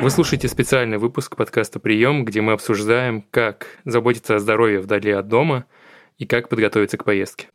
Вы 0.00 0.10
слушаете 0.10 0.48
специальный 0.48 0.98
выпуск 0.98 1.34
подкаста 1.34 1.80
«Прием», 1.80 2.26
где 2.26 2.42
мы 2.42 2.52
обсуждаем, 2.52 3.24
как 3.30 3.78
заботиться 3.86 4.36
о 4.36 4.38
здоровье 4.38 4.80
вдали 4.80 5.10
от 5.12 5.28
дома 5.28 5.64
и 6.18 6.26
как 6.26 6.50
подготовиться 6.50 6.98
к 6.98 7.04
поездке. 7.04 7.48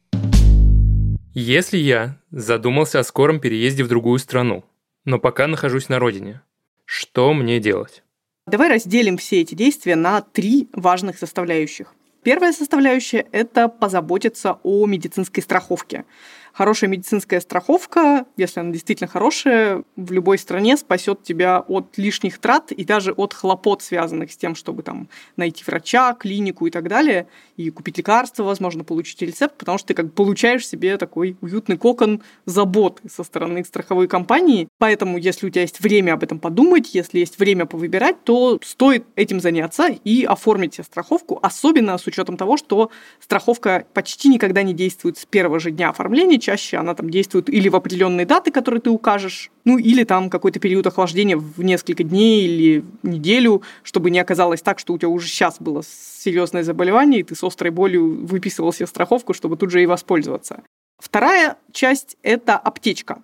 Если 1.35 1.77
я 1.77 2.17
задумался 2.31 2.99
о 2.99 3.03
скором 3.03 3.39
переезде 3.39 3.83
в 3.83 3.87
другую 3.87 4.17
страну, 4.17 4.65
но 5.05 5.19
пока 5.19 5.45
нахожусь 5.45 5.89
на 5.89 5.99
родине, 5.99 6.41
что 6.85 7.33
мне 7.33 7.59
делать? 7.59 8.03
Давай 8.47 8.69
разделим 8.69 9.17
все 9.17 9.41
эти 9.41 9.53
действия 9.53 9.95
на 9.95 10.21
три 10.21 10.69
важных 10.73 11.19
составляющих. 11.19 11.93
Первая 12.23 12.51
составляющая– 12.51 13.27
это 13.31 13.69
позаботиться 13.69 14.59
о 14.63 14.87
медицинской 14.87 15.43
страховке. 15.43 16.05
Хорошая 16.53 16.89
медицинская 16.89 17.39
страховка, 17.39 18.25
если 18.37 18.59
она 18.59 18.71
действительно 18.71 19.07
хорошая, 19.07 19.83
в 19.95 20.11
любой 20.11 20.37
стране 20.37 20.77
спасет 20.77 21.23
тебя 21.23 21.59
от 21.59 21.97
лишних 21.97 22.39
трат 22.39 22.71
и 22.71 22.83
даже 22.83 23.11
от 23.11 23.33
хлопот, 23.33 23.81
связанных 23.81 24.31
с 24.31 24.37
тем, 24.37 24.55
чтобы 24.55 24.83
там 24.83 25.09
найти 25.37 25.63
врача, 25.65 26.13
клинику 26.13 26.67
и 26.67 26.71
так 26.71 26.87
далее, 26.87 27.27
и 27.57 27.69
купить 27.69 27.97
лекарства, 27.97 28.43
возможно, 28.43 28.83
получить 28.83 29.21
рецепт, 29.21 29.57
потому 29.57 29.77
что 29.77 29.89
ты 29.89 29.93
как 29.93 30.13
получаешь 30.13 30.67
себе 30.67 30.97
такой 30.97 31.37
уютный 31.41 31.77
кокон 31.77 32.21
заботы 32.45 33.07
со 33.09 33.23
стороны 33.23 33.63
страховой 33.63 34.07
компании. 34.07 34.67
Поэтому, 34.77 35.17
если 35.17 35.47
у 35.47 35.49
тебя 35.49 35.61
есть 35.61 35.79
время 35.79 36.13
об 36.13 36.23
этом 36.23 36.39
подумать, 36.39 36.93
если 36.93 37.19
есть 37.19 37.39
время 37.39 37.65
повыбирать, 37.65 38.23
то 38.23 38.59
стоит 38.63 39.05
этим 39.15 39.39
заняться 39.39 39.87
и 39.87 40.23
оформить 40.23 40.75
себе 40.75 40.83
страховку, 40.83 41.39
особенно 41.41 41.97
с 41.97 42.07
учетом 42.07 42.37
того, 42.37 42.57
что 42.57 42.91
страховка 43.19 43.85
почти 43.93 44.29
никогда 44.29 44.63
не 44.63 44.73
действует 44.73 45.17
с 45.17 45.25
первого 45.25 45.59
же 45.59 45.71
дня 45.71 45.89
оформления, 45.89 46.39
чаще 46.49 46.77
она 46.77 46.95
там 46.95 47.11
действует 47.11 47.47
или 47.47 47.69
в 47.69 47.75
определенные 47.75 48.25
даты, 48.25 48.51
которые 48.51 48.81
ты 48.81 48.89
укажешь, 48.89 49.51
ну 49.65 49.77
или 49.77 50.03
там 50.03 50.31
какой-то 50.31 50.59
период 50.59 50.87
охлаждения 50.87 51.37
в 51.37 51.61
несколько 51.61 52.03
дней 52.03 52.47
или 52.47 52.83
неделю, 53.03 53.61
чтобы 53.83 54.09
не 54.09 54.19
оказалось 54.19 54.61
так, 54.61 54.79
что 54.79 54.93
у 54.93 54.97
тебя 54.97 55.09
уже 55.09 55.27
сейчас 55.27 55.57
было 55.59 55.83
серьезное 55.83 56.63
заболевание, 56.63 57.19
и 57.19 57.23
ты 57.23 57.35
с 57.35 57.43
острой 57.43 57.69
болью 57.69 58.25
выписывал 58.25 58.73
себе 58.73 58.87
страховку, 58.87 59.35
чтобы 59.35 59.57
тут 59.57 59.69
же 59.69 59.83
и 59.83 59.85
воспользоваться. 59.85 60.63
Вторая 60.97 61.55
часть– 61.71 62.17
это 62.23 62.57
аптечка. 62.57 63.21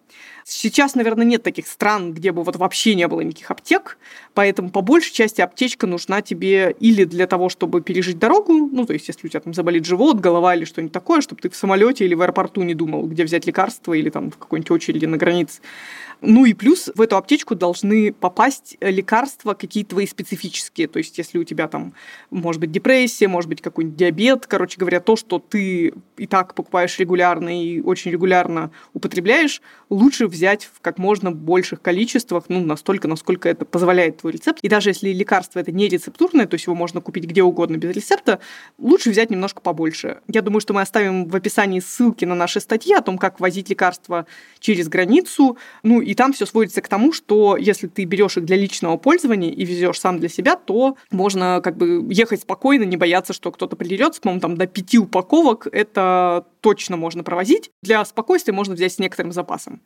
Сейчас, 0.48 0.94
наверное, 0.94 1.26
нет 1.26 1.42
таких 1.42 1.66
стран, 1.66 2.14
где 2.14 2.32
бы 2.32 2.44
вот 2.44 2.56
вообще 2.56 2.94
не 2.94 3.08
было 3.08 3.22
никаких 3.22 3.50
аптек, 3.50 3.98
поэтому 4.36 4.70
по 4.70 4.82
большей 4.82 5.12
части 5.12 5.42
аптечка 5.42 5.88
нужна 5.88 6.22
тебе 6.22 6.76
или 6.80 7.04
для 7.04 7.26
того, 7.26 7.50
чтобы 7.50 7.82
пережить 7.82 8.20
дорогу, 8.20 8.70
ну, 8.72 8.86
то 8.86 8.94
есть 8.94 9.08
если 9.08 9.26
у 9.26 9.30
тебя 9.32 9.40
там 9.40 9.56
заболит 9.56 9.86
живот, 9.86 10.20
голова 10.20 10.54
или 10.54 10.64
что-нибудь 10.66 10.94
такое, 10.94 11.22
чтобы 11.22 11.42
ты 11.42 11.50
в 11.50 11.56
самолете 11.56 12.06
или 12.06 12.14
в 12.14 12.22
аэропорту 12.22 12.62
не 12.62 12.76
думал, 12.76 13.08
где 13.08 13.24
взять 13.24 13.48
лекарства 13.48 13.94
или 13.94 14.12
там 14.12 14.30
в 14.30 14.38
какой-нибудь 14.38 14.70
очереди 14.70 15.08
на 15.08 15.18
границе. 15.18 15.62
Ну 16.22 16.46
и 16.46 16.54
плюс 16.54 16.90
в 16.94 17.02
эту 17.02 17.18
аптечку 17.18 17.56
должны 17.56 18.14
попасть 18.14 18.78
лекарства 18.82 19.54
какие-то 19.54 19.92
твои 19.92 20.08
специфические. 20.08 20.88
То 20.88 21.00
есть 21.00 21.18
если 21.18 21.38
у 21.38 21.44
тебя 21.44 21.68
там 21.68 21.94
может 22.30 22.62
быть 22.62 22.72
депрессия, 22.72 23.28
может 23.28 23.50
быть 23.50 23.62
какой-нибудь 23.62 23.98
диабет, 23.98 24.46
короче 24.48 24.78
говоря, 24.80 25.00
то, 25.00 25.16
что 25.16 25.40
ты 25.40 25.94
и 26.18 26.28
так 26.28 26.54
покупаешь 26.54 26.98
регулярно 27.00 27.62
и 27.62 27.82
очень 27.82 28.12
регулярно 28.12 28.72
употребляешь, 28.94 29.62
лучше 29.90 30.28
взять 30.36 30.66
в 30.66 30.82
как 30.82 30.98
можно 30.98 31.32
больших 31.32 31.82
количествах, 31.82 32.46
ну, 32.48 32.64
настолько, 32.64 33.08
насколько 33.08 33.50
это 33.50 33.66
позволяет 33.66 34.18
твой 34.18 34.34
рецепт. 34.34 34.60
И 34.62 34.70
даже 34.70 34.90
если 34.90 35.12
лекарство 35.12 35.60
это 35.60 35.72
не 35.72 35.88
рецептурное, 35.88 36.46
то 36.46 36.56
есть 36.56 36.66
его 36.66 36.76
можно 36.76 37.02
купить 37.02 37.26
где 37.26 37.42
угодно 37.44 37.78
без 37.78 37.96
рецепта, 37.96 38.40
лучше 38.78 39.10
взять 39.10 39.30
немножко 39.30 39.62
побольше. 39.62 40.20
Я 40.28 40.42
думаю, 40.42 40.62
что 40.62 40.74
мы 40.74 40.82
оставим 40.82 41.28
в 41.28 41.36
описании 41.36 41.80
ссылки 41.80 42.26
на 42.26 42.36
наши 42.36 42.60
статьи 42.60 42.94
о 42.94 43.02
том, 43.02 43.18
как 43.18 43.40
возить 43.40 43.70
лекарства 43.70 44.26
через 44.60 44.88
границу. 44.88 45.58
Ну, 45.84 46.02
и 46.02 46.14
там 46.14 46.34
все 46.34 46.46
сводится 46.46 46.82
к 46.82 46.88
тому, 46.88 47.14
что 47.14 47.58
если 47.58 47.88
ты 47.88 48.04
берешь 48.04 48.38
их 48.38 48.46
для 48.46 48.58
личного 48.58 48.98
пользования 48.98 49.52
и 49.52 49.66
везешь 49.66 50.00
сам 50.00 50.20
для 50.20 50.30
себя, 50.30 50.56
то 50.56 50.98
можно 51.12 51.62
как 51.64 51.78
бы 51.78 52.06
ехать 52.12 52.42
спокойно, 52.42 52.84
не 52.84 52.98
бояться, 52.98 53.34
что 53.34 53.52
кто-то 53.52 53.76
придет. 53.76 54.20
По-моему, 54.22 54.42
там 54.42 54.58
до 54.58 54.68
пяти 54.68 55.00
упаковок 55.00 55.68
это 55.72 56.46
точно 56.66 56.98
можно 56.98 57.24
провозить. 57.24 57.70
Для 57.84 58.04
спокойствия 58.06 58.52
можно 58.52 58.74
взять 58.74 58.94
с 58.94 58.98
некоторым 58.98 59.32
запасом. 59.32 59.82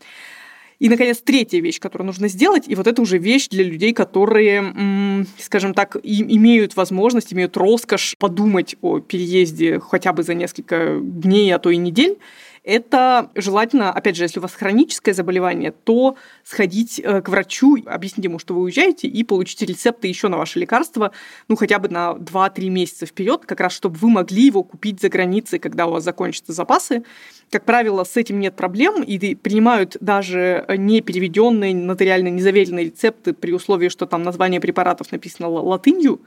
И, 0.79 0.87
наконец, 0.87 1.17
третья 1.17 1.59
вещь, 1.59 1.77
которую 1.77 2.05
нужно 2.05 2.29
сделать, 2.29 2.69
и 2.69 2.75
вот 2.75 2.87
это 2.87 3.01
уже 3.01 3.17
вещь 3.17 3.49
для 3.49 3.65
людей, 3.65 3.91
которые, 3.91 5.25
скажем 5.37 5.73
так, 5.73 5.97
имеют 6.01 6.77
возможность, 6.77 7.33
имеют 7.33 7.57
роскошь 7.57 8.15
подумать 8.17 8.77
о 8.81 9.01
переезде 9.01 9.81
хотя 9.81 10.13
бы 10.13 10.23
за 10.23 10.35
несколько 10.35 11.01
дней, 11.01 11.53
а 11.53 11.59
то 11.59 11.69
и 11.69 11.75
недель, 11.75 12.17
это 12.63 13.29
желательно, 13.35 13.91
опять 13.91 14.15
же, 14.15 14.23
если 14.23 14.39
у 14.39 14.41
вас 14.41 14.53
хроническое 14.53 15.13
заболевание, 15.13 15.71
то 15.71 16.15
сходить 16.43 16.99
э, 17.03 17.21
к 17.21 17.29
врачу, 17.29 17.77
объяснить 17.85 18.25
ему, 18.25 18.39
что 18.39 18.53
вы 18.53 18.61
уезжаете, 18.61 19.07
и 19.07 19.23
получить 19.23 19.61
рецепты 19.61 20.07
еще 20.07 20.27
на 20.27 20.37
ваше 20.37 20.59
лекарство, 20.59 21.11
ну, 21.47 21.55
хотя 21.55 21.79
бы 21.79 21.89
на 21.89 22.11
2-3 22.11 22.69
месяца 22.69 23.05
вперед, 23.05 23.45
как 23.45 23.59
раз 23.59 23.73
чтобы 23.73 23.97
вы 23.97 24.09
могли 24.09 24.45
его 24.45 24.63
купить 24.63 25.01
за 25.01 25.09
границей, 25.09 25.59
когда 25.59 25.87
у 25.87 25.91
вас 25.91 26.03
закончатся 26.03 26.53
запасы. 26.53 27.03
Как 27.51 27.65
правило, 27.65 28.03
с 28.03 28.17
этим 28.17 28.39
нет 28.39 28.55
проблем, 28.55 29.03
и 29.03 29.35
принимают 29.35 29.97
даже 29.99 30.65
не 30.77 31.01
переведенные 31.01 31.73
нотариально 31.73 32.27
незаверенные 32.27 32.85
рецепты 32.85 33.33
при 33.33 33.53
условии, 33.53 33.89
что 33.89 34.05
там 34.05 34.23
название 34.23 34.61
препаратов 34.61 35.11
написано 35.11 35.49
латынью, 35.49 36.21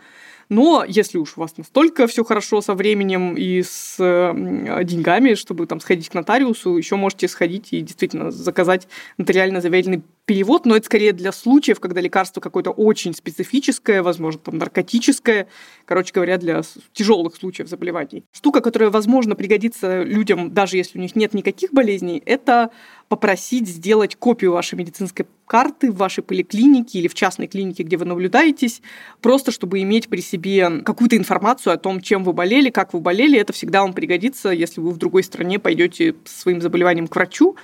но 0.49 0.85
если 0.87 1.19
уж 1.19 1.37
у 1.37 1.41
вас 1.41 1.57
настолько 1.57 2.07
все 2.07 2.25
хорошо 2.25 2.61
со 2.61 2.75
временем 2.75 3.35
и 3.35 3.63
с 3.63 3.97
деньгами, 3.99 5.35
чтобы 5.35 5.67
там 5.67 5.81
сходить 5.81 6.09
к 6.09 6.15
нотариусу, 6.15 6.77
еще 6.77 6.97
можете 6.97 7.29
сходить 7.29 7.73
и 7.73 7.81
действительно 7.81 8.31
заказать 8.31 8.89
нотариально 9.19 9.61
заверенный 9.61 10.03
перевод, 10.25 10.67
но 10.67 10.77
это 10.77 10.87
скорее 10.87 11.13
для 11.13 11.33
случаев, 11.33 11.81
когда 11.81 12.01
лекарство 12.01 12.41
какое-то 12.41 12.71
очень 12.71 13.15
специфическое, 13.15 14.03
возможно, 14.03 14.41
там 14.41 14.59
наркотическое, 14.59 15.49
короче 15.85 16.13
говоря, 16.13 16.39
для 16.39 16.63
тяжелых 16.93 17.35
случаев 17.35 17.69
заболеваний. 17.69 18.25
Штука, 18.33 18.61
которая, 18.61 18.91
возможно, 18.91 19.35
пригодится 19.35 20.03
людям, 20.03 20.55
даже 20.55 20.77
если 20.77 20.99
у 20.99 21.03
них 21.03 21.17
нет 21.17 21.35
никаких 21.35 21.73
болезней, 21.73 22.23
это 22.25 22.71
попросить 23.09 23.69
сделать 23.69 24.17
копию 24.17 24.53
вашей 24.53 24.77
медицинской 24.77 25.27
карты 25.47 25.91
в 25.91 25.97
вашей 25.97 26.23
поликлинике 26.23 27.01
или 27.01 27.09
в 27.09 27.15
частной 27.15 27.47
клинике, 27.47 27.83
где 27.83 27.97
вы 27.97 28.05
наблюдаетесь, 28.07 28.81
просто 29.21 29.51
чтобы 29.51 29.83
иметь 29.83 30.09
при 30.09 30.21
себе 30.23 30.81
какую-то 30.81 31.17
информацию 31.17 31.75
о 31.75 31.77
том, 31.77 32.01
чем 32.01 32.25
вы 32.25 32.33
болели, 32.33 32.71
как 32.71 32.95
вы 32.95 33.01
болели. 33.01 33.39
Это 33.39 33.53
всегда 33.53 33.83
вам 33.83 33.93
пригодится, 33.93 34.51
если 34.51 34.81
вы 34.81 34.93
в 34.93 34.97
другой 34.97 35.25
стране 35.25 35.59
пойдете 35.59 36.15
своим 36.25 36.63
заболеванием 36.63 37.09
к 37.09 37.15
врачу 37.15 37.57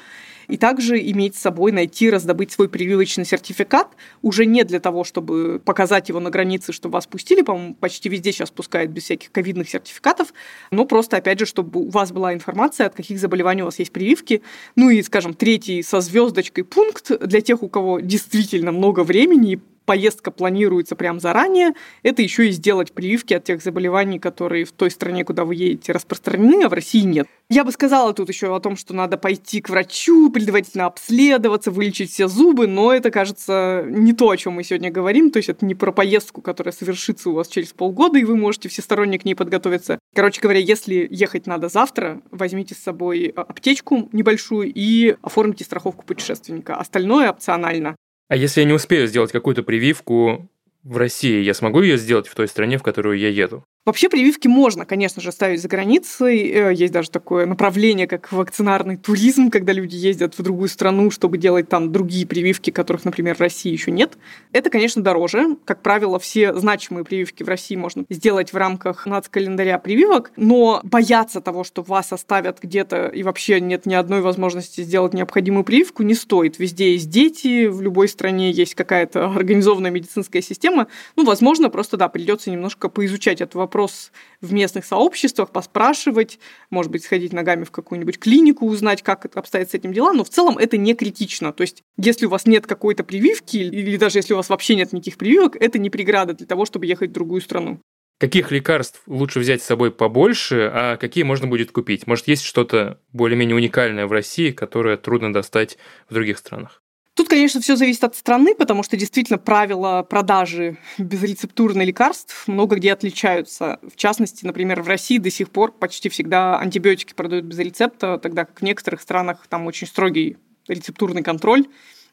и 0.48 0.56
также 0.56 0.98
иметь 0.98 1.36
с 1.36 1.40
собой, 1.40 1.72
найти, 1.72 2.10
раздобыть 2.10 2.52
свой 2.52 2.68
прививочный 2.68 3.24
сертификат, 3.24 3.88
уже 4.22 4.46
не 4.46 4.64
для 4.64 4.80
того, 4.80 5.04
чтобы 5.04 5.60
показать 5.64 6.08
его 6.08 6.20
на 6.20 6.30
границе, 6.30 6.72
чтобы 6.72 6.94
вас 6.94 7.06
пустили, 7.06 7.42
по-моему, 7.42 7.74
почти 7.74 8.08
везде 8.08 8.32
сейчас 8.32 8.50
пускают 8.50 8.90
без 8.90 9.04
всяких 9.04 9.30
ковидных 9.30 9.68
сертификатов, 9.68 10.32
но 10.70 10.84
просто, 10.84 11.18
опять 11.18 11.38
же, 11.38 11.46
чтобы 11.46 11.80
у 11.80 11.90
вас 11.90 12.12
была 12.12 12.34
информация, 12.34 12.86
от 12.86 12.94
каких 12.94 13.18
заболеваний 13.18 13.62
у 13.62 13.66
вас 13.66 13.78
есть 13.78 13.92
прививки. 13.92 14.42
Ну 14.74 14.90
и, 14.90 15.02
скажем, 15.02 15.34
третий 15.34 15.82
со 15.82 16.00
звездочкой 16.00 16.64
пункт 16.64 17.10
для 17.20 17.40
тех, 17.40 17.62
у 17.62 17.68
кого 17.68 18.00
действительно 18.00 18.72
много 18.72 19.04
времени 19.04 19.60
поездка 19.88 20.30
планируется 20.30 20.96
прямо 20.96 21.18
заранее, 21.18 21.72
это 22.02 22.20
еще 22.20 22.48
и 22.48 22.50
сделать 22.50 22.92
прививки 22.92 23.32
от 23.32 23.44
тех 23.44 23.62
заболеваний, 23.62 24.18
которые 24.18 24.66
в 24.66 24.72
той 24.72 24.90
стране, 24.90 25.24
куда 25.24 25.46
вы 25.46 25.54
едете, 25.54 25.92
распространены, 25.92 26.64
а 26.64 26.68
в 26.68 26.74
России 26.74 27.00
нет. 27.00 27.26
Я 27.48 27.64
бы 27.64 27.72
сказала 27.72 28.12
тут 28.12 28.28
еще 28.28 28.54
о 28.54 28.60
том, 28.60 28.76
что 28.76 28.92
надо 28.92 29.16
пойти 29.16 29.62
к 29.62 29.70
врачу, 29.70 30.30
предварительно 30.30 30.84
обследоваться, 30.84 31.70
вылечить 31.70 32.10
все 32.10 32.28
зубы, 32.28 32.66
но 32.66 32.92
это, 32.92 33.10
кажется, 33.10 33.82
не 33.88 34.12
то, 34.12 34.28
о 34.28 34.36
чем 34.36 34.52
мы 34.52 34.62
сегодня 34.62 34.90
говорим. 34.90 35.30
То 35.30 35.38
есть 35.38 35.48
это 35.48 35.64
не 35.64 35.74
про 35.74 35.90
поездку, 35.90 36.42
которая 36.42 36.74
совершится 36.74 37.30
у 37.30 37.32
вас 37.32 37.48
через 37.48 37.72
полгода, 37.72 38.18
и 38.18 38.24
вы 38.24 38.36
можете 38.36 38.68
всесторонне 38.68 39.18
к 39.18 39.24
ней 39.24 39.34
подготовиться. 39.34 39.98
Короче 40.14 40.42
говоря, 40.42 40.60
если 40.60 41.08
ехать 41.10 41.46
надо 41.46 41.70
завтра, 41.70 42.20
возьмите 42.30 42.74
с 42.74 42.78
собой 42.78 43.32
аптечку 43.34 44.10
небольшую 44.12 44.70
и 44.74 45.16
оформите 45.22 45.64
страховку 45.64 46.04
путешественника. 46.04 46.76
Остальное 46.76 47.30
опционально. 47.30 47.96
А 48.28 48.36
если 48.36 48.60
я 48.60 48.66
не 48.66 48.74
успею 48.74 49.06
сделать 49.06 49.32
какую-то 49.32 49.62
прививку 49.62 50.50
в 50.82 50.96
России, 50.96 51.42
я 51.42 51.54
смогу 51.54 51.80
ее 51.80 51.96
сделать 51.96 52.28
в 52.28 52.34
той 52.34 52.46
стране, 52.46 52.78
в 52.78 52.82
которую 52.82 53.18
я 53.18 53.28
еду? 53.28 53.64
Вообще 53.88 54.10
прививки 54.10 54.48
можно, 54.48 54.84
конечно 54.84 55.22
же, 55.22 55.32
ставить 55.32 55.62
за 55.62 55.68
границей. 55.68 56.50
Э, 56.50 56.74
есть 56.74 56.92
даже 56.92 57.10
такое 57.10 57.46
направление, 57.46 58.06
как 58.06 58.30
вакцинарный 58.30 58.98
туризм, 58.98 59.48
когда 59.48 59.72
люди 59.72 59.96
ездят 59.96 60.38
в 60.38 60.42
другую 60.42 60.68
страну, 60.68 61.10
чтобы 61.10 61.38
делать 61.38 61.70
там 61.70 61.90
другие 61.90 62.26
прививки, 62.26 62.68
которых, 62.68 63.06
например, 63.06 63.36
в 63.36 63.40
России 63.40 63.72
еще 63.72 63.90
нет. 63.90 64.18
Это, 64.52 64.68
конечно, 64.68 65.02
дороже. 65.02 65.56
Как 65.64 65.80
правило, 65.80 66.18
все 66.18 66.52
значимые 66.54 67.06
прививки 67.06 67.42
в 67.42 67.48
России 67.48 67.76
можно 67.76 68.04
сделать 68.10 68.52
в 68.52 68.58
рамках 68.58 69.06
нацкалендаря 69.06 69.78
прививок, 69.78 70.32
но 70.36 70.80
бояться 70.82 71.40
того, 71.40 71.64
что 71.64 71.80
вас 71.80 72.12
оставят 72.12 72.58
где-то 72.60 73.06
и 73.06 73.22
вообще 73.22 73.58
нет 73.58 73.86
ни 73.86 73.94
одной 73.94 74.20
возможности 74.20 74.82
сделать 74.82 75.14
необходимую 75.14 75.64
прививку, 75.64 76.02
не 76.02 76.12
стоит. 76.12 76.58
Везде 76.58 76.92
есть 76.92 77.08
дети, 77.08 77.64
в 77.68 77.80
любой 77.80 78.08
стране 78.08 78.50
есть 78.50 78.74
какая-то 78.74 79.30
организованная 79.30 79.90
медицинская 79.90 80.42
система. 80.42 80.88
Ну, 81.16 81.24
возможно, 81.24 81.70
просто, 81.70 81.96
да, 81.96 82.10
придется 82.10 82.50
немножко 82.50 82.90
поизучать 82.90 83.40
этот 83.40 83.54
вопрос 83.54 83.77
опрос 83.78 84.10
в 84.40 84.52
местных 84.52 84.84
сообществах, 84.84 85.50
поспрашивать, 85.50 86.40
может 86.68 86.90
быть, 86.90 87.04
сходить 87.04 87.32
ногами 87.32 87.62
в 87.62 87.70
какую-нибудь 87.70 88.18
клинику, 88.18 88.66
узнать, 88.66 89.02
как 89.02 89.24
обстоят 89.36 89.70
с 89.70 89.74
этим 89.74 89.92
дела, 89.92 90.12
но 90.12 90.24
в 90.24 90.30
целом 90.30 90.58
это 90.58 90.76
не 90.76 90.94
критично. 90.94 91.52
То 91.52 91.62
есть, 91.62 91.82
если 91.96 92.26
у 92.26 92.28
вас 92.28 92.46
нет 92.46 92.66
какой-то 92.66 93.04
прививки, 93.04 93.56
или 93.56 93.96
даже 93.96 94.18
если 94.18 94.34
у 94.34 94.36
вас 94.36 94.48
вообще 94.48 94.74
нет 94.74 94.92
никаких 94.92 95.16
прививок, 95.16 95.56
это 95.56 95.78
не 95.78 95.90
преграда 95.90 96.34
для 96.34 96.46
того, 96.46 96.64
чтобы 96.64 96.86
ехать 96.86 97.10
в 97.10 97.12
другую 97.12 97.40
страну. 97.40 97.80
Каких 98.18 98.50
лекарств 98.50 99.00
лучше 99.06 99.38
взять 99.38 99.62
с 99.62 99.66
собой 99.66 99.92
побольше, 99.92 100.68
а 100.74 100.96
какие 100.96 101.22
можно 101.22 101.46
будет 101.46 101.70
купить? 101.70 102.08
Может, 102.08 102.26
есть 102.26 102.42
что-то 102.42 103.00
более-менее 103.12 103.54
уникальное 103.54 104.08
в 104.08 104.12
России, 104.12 104.50
которое 104.50 104.96
трудно 104.96 105.32
достать 105.32 105.78
в 106.08 106.14
других 106.14 106.38
странах? 106.38 106.82
Тут, 107.18 107.28
конечно, 107.28 107.60
все 107.60 107.74
зависит 107.74 108.04
от 108.04 108.14
страны, 108.14 108.54
потому 108.54 108.84
что 108.84 108.96
действительно 108.96 109.38
правила 109.38 110.06
продажи 110.08 110.76
безрецептурных 110.98 111.84
лекарств 111.84 112.46
много 112.46 112.76
где 112.76 112.92
отличаются. 112.92 113.80
В 113.82 113.96
частности, 113.96 114.46
например, 114.46 114.82
в 114.82 114.86
России 114.86 115.18
до 115.18 115.28
сих 115.28 115.50
пор 115.50 115.72
почти 115.72 116.10
всегда 116.10 116.60
антибиотики 116.60 117.14
продают 117.14 117.44
без 117.44 117.58
рецепта, 117.58 118.18
тогда 118.18 118.44
как 118.44 118.60
в 118.60 118.62
некоторых 118.62 119.00
странах 119.00 119.48
там 119.48 119.66
очень 119.66 119.88
строгий 119.88 120.36
рецептурный 120.68 121.24
контроль 121.24 121.66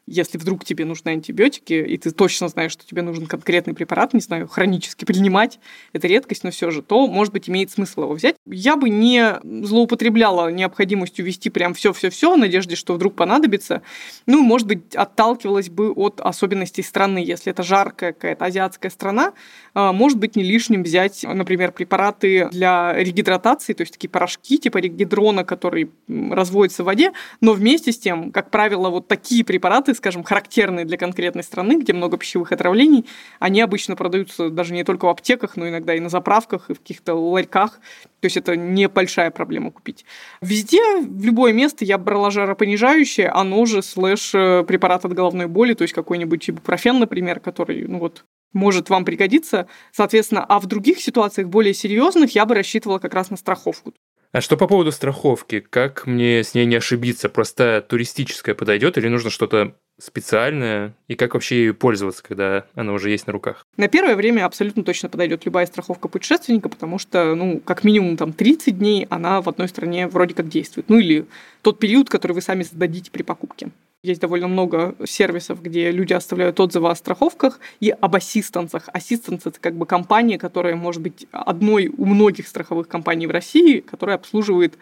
если 0.06 0.38
вдруг 0.38 0.64
тебе 0.64 0.84
нужны 0.84 1.10
антибиотики, 1.10 1.74
и 1.74 1.96
ты 1.98 2.12
точно 2.12 2.48
знаешь, 2.48 2.72
что 2.72 2.86
тебе 2.86 3.02
нужен 3.02 3.26
конкретный 3.26 3.74
препарат, 3.74 4.14
не 4.14 4.20
знаю, 4.20 4.46
хронически 4.46 5.04
принимать, 5.04 5.58
это 5.92 6.06
редкость, 6.06 6.44
но 6.44 6.50
все 6.50 6.70
же, 6.70 6.82
то, 6.82 7.06
может 7.08 7.32
быть, 7.32 7.48
имеет 7.48 7.70
смысл 7.70 8.04
его 8.04 8.14
взять. 8.14 8.36
Я 8.46 8.76
бы 8.76 8.88
не 8.88 9.34
злоупотребляла 9.42 10.50
необходимостью 10.50 11.24
вести 11.24 11.50
прям 11.50 11.74
все-все-все 11.74 12.34
в 12.34 12.38
надежде, 12.38 12.76
что 12.76 12.94
вдруг 12.94 13.16
понадобится. 13.16 13.82
Ну, 14.26 14.42
может 14.42 14.68
быть, 14.68 14.94
отталкивалась 14.94 15.70
бы 15.70 15.90
от 15.90 16.20
особенностей 16.20 16.82
страны. 16.82 17.18
Если 17.18 17.50
это 17.50 17.64
жаркая 17.64 18.12
какая-то 18.12 18.44
азиатская 18.44 18.90
страна, 18.90 19.32
а, 19.74 19.92
может 19.92 20.18
быть, 20.18 20.36
не 20.36 20.44
лишним 20.44 20.84
взять, 20.84 21.24
например, 21.24 21.72
препараты 21.72 22.48
для 22.52 22.94
регидратации, 22.94 23.72
то 23.72 23.82
есть 23.82 23.92
такие 23.92 24.08
порошки 24.08 24.58
типа 24.58 24.78
регидрона, 24.78 25.44
которые 25.44 25.88
разводятся 26.08 26.84
в 26.84 26.86
воде, 26.86 27.12
но 27.40 27.52
вместе 27.52 27.90
с 27.90 27.98
тем, 27.98 28.30
как 28.30 28.50
правило, 28.50 28.88
вот 28.88 29.08
такие 29.08 29.44
препараты 29.44 29.95
скажем, 29.96 30.22
характерные 30.22 30.84
для 30.84 30.96
конкретной 30.96 31.42
страны, 31.42 31.80
где 31.80 31.92
много 31.92 32.16
пищевых 32.16 32.52
отравлений, 32.52 33.06
они 33.38 33.60
обычно 33.60 33.96
продаются 33.96 34.50
даже 34.50 34.72
не 34.72 34.84
только 34.84 35.06
в 35.06 35.08
аптеках, 35.08 35.56
но 35.56 35.68
иногда 35.68 35.94
и 35.94 36.00
на 36.00 36.08
заправках, 36.08 36.70
и 36.70 36.74
в 36.74 36.80
каких-то 36.80 37.14
ларьках. 37.14 37.80
То 38.20 38.26
есть 38.26 38.36
это 38.36 38.56
небольшая 38.56 39.30
проблема 39.30 39.70
купить. 39.70 40.04
Везде, 40.40 40.80
в 41.00 41.24
любое 41.24 41.52
место 41.52 41.84
я 41.84 41.98
брала 41.98 42.30
жаропонижающее, 42.30 43.28
оно 43.28 43.66
же 43.66 43.82
слэш 43.82 44.34
э, 44.34 44.64
препарат 44.64 45.04
от 45.04 45.12
головной 45.12 45.46
боли, 45.46 45.74
то 45.74 45.82
есть 45.82 45.94
какой-нибудь 45.94 46.50
ибупрофен, 46.50 46.98
например, 46.98 47.40
который, 47.40 47.86
ну 47.86 47.98
вот, 47.98 48.24
может 48.52 48.90
вам 48.90 49.04
пригодиться. 49.04 49.68
Соответственно, 49.92 50.44
а 50.44 50.58
в 50.58 50.66
других 50.66 51.00
ситуациях 51.00 51.48
более 51.48 51.74
серьезных 51.74 52.34
я 52.34 52.46
бы 52.46 52.54
рассчитывала 52.54 52.98
как 52.98 53.14
раз 53.14 53.30
на 53.30 53.36
страховку. 53.36 53.92
А 54.32 54.40
что 54.40 54.56
по 54.56 54.66
поводу 54.66 54.92
страховки? 54.92 55.60
Как 55.60 56.06
мне 56.06 56.42
с 56.42 56.54
ней 56.54 56.66
не 56.66 56.76
ошибиться? 56.76 57.28
Простая 57.28 57.80
туристическая 57.80 58.54
подойдет 58.54 58.98
или 58.98 59.08
нужно 59.08 59.30
что-то 59.30 59.76
специальная 59.98 60.94
и 61.08 61.14
как 61.14 61.34
вообще 61.34 61.56
ею 61.56 61.74
пользоваться, 61.74 62.22
когда 62.22 62.66
она 62.74 62.92
уже 62.92 63.10
есть 63.10 63.26
на 63.26 63.32
руках? 63.32 63.66
На 63.76 63.88
первое 63.88 64.16
время 64.16 64.44
абсолютно 64.44 64.82
точно 64.82 65.08
подойдет 65.08 65.44
любая 65.44 65.66
страховка 65.66 66.08
путешественника, 66.08 66.68
потому 66.68 66.98
что, 66.98 67.34
ну, 67.34 67.60
как 67.60 67.84
минимум 67.84 68.16
там 68.16 68.32
30 68.32 68.78
дней 68.78 69.06
она 69.10 69.40
в 69.40 69.48
одной 69.48 69.68
стране 69.68 70.06
вроде 70.08 70.34
как 70.34 70.48
действует. 70.48 70.88
Ну, 70.88 70.98
или 70.98 71.26
тот 71.62 71.78
период, 71.78 72.08
который 72.08 72.32
вы 72.32 72.42
сами 72.42 72.62
зададите 72.62 73.10
при 73.10 73.22
покупке. 73.22 73.70
Есть 74.02 74.20
довольно 74.20 74.46
много 74.46 74.94
сервисов, 75.04 75.62
где 75.62 75.90
люди 75.90 76.12
оставляют 76.12 76.60
отзывы 76.60 76.90
о 76.90 76.94
страховках 76.94 77.58
и 77.80 77.90
об 77.90 78.14
ассистансах. 78.14 78.88
Ассистанс– 78.92 79.42
это 79.46 79.58
как 79.58 79.74
бы 79.74 79.86
компания, 79.86 80.38
которая 80.38 80.76
может 80.76 81.02
быть 81.02 81.26
одной 81.32 81.88
у 81.88 82.04
многих 82.04 82.46
страховых 82.46 82.86
компаний 82.86 83.26
в 83.26 83.30
России, 83.30 83.80
которая 83.80 84.16
обслуживает 84.16 84.78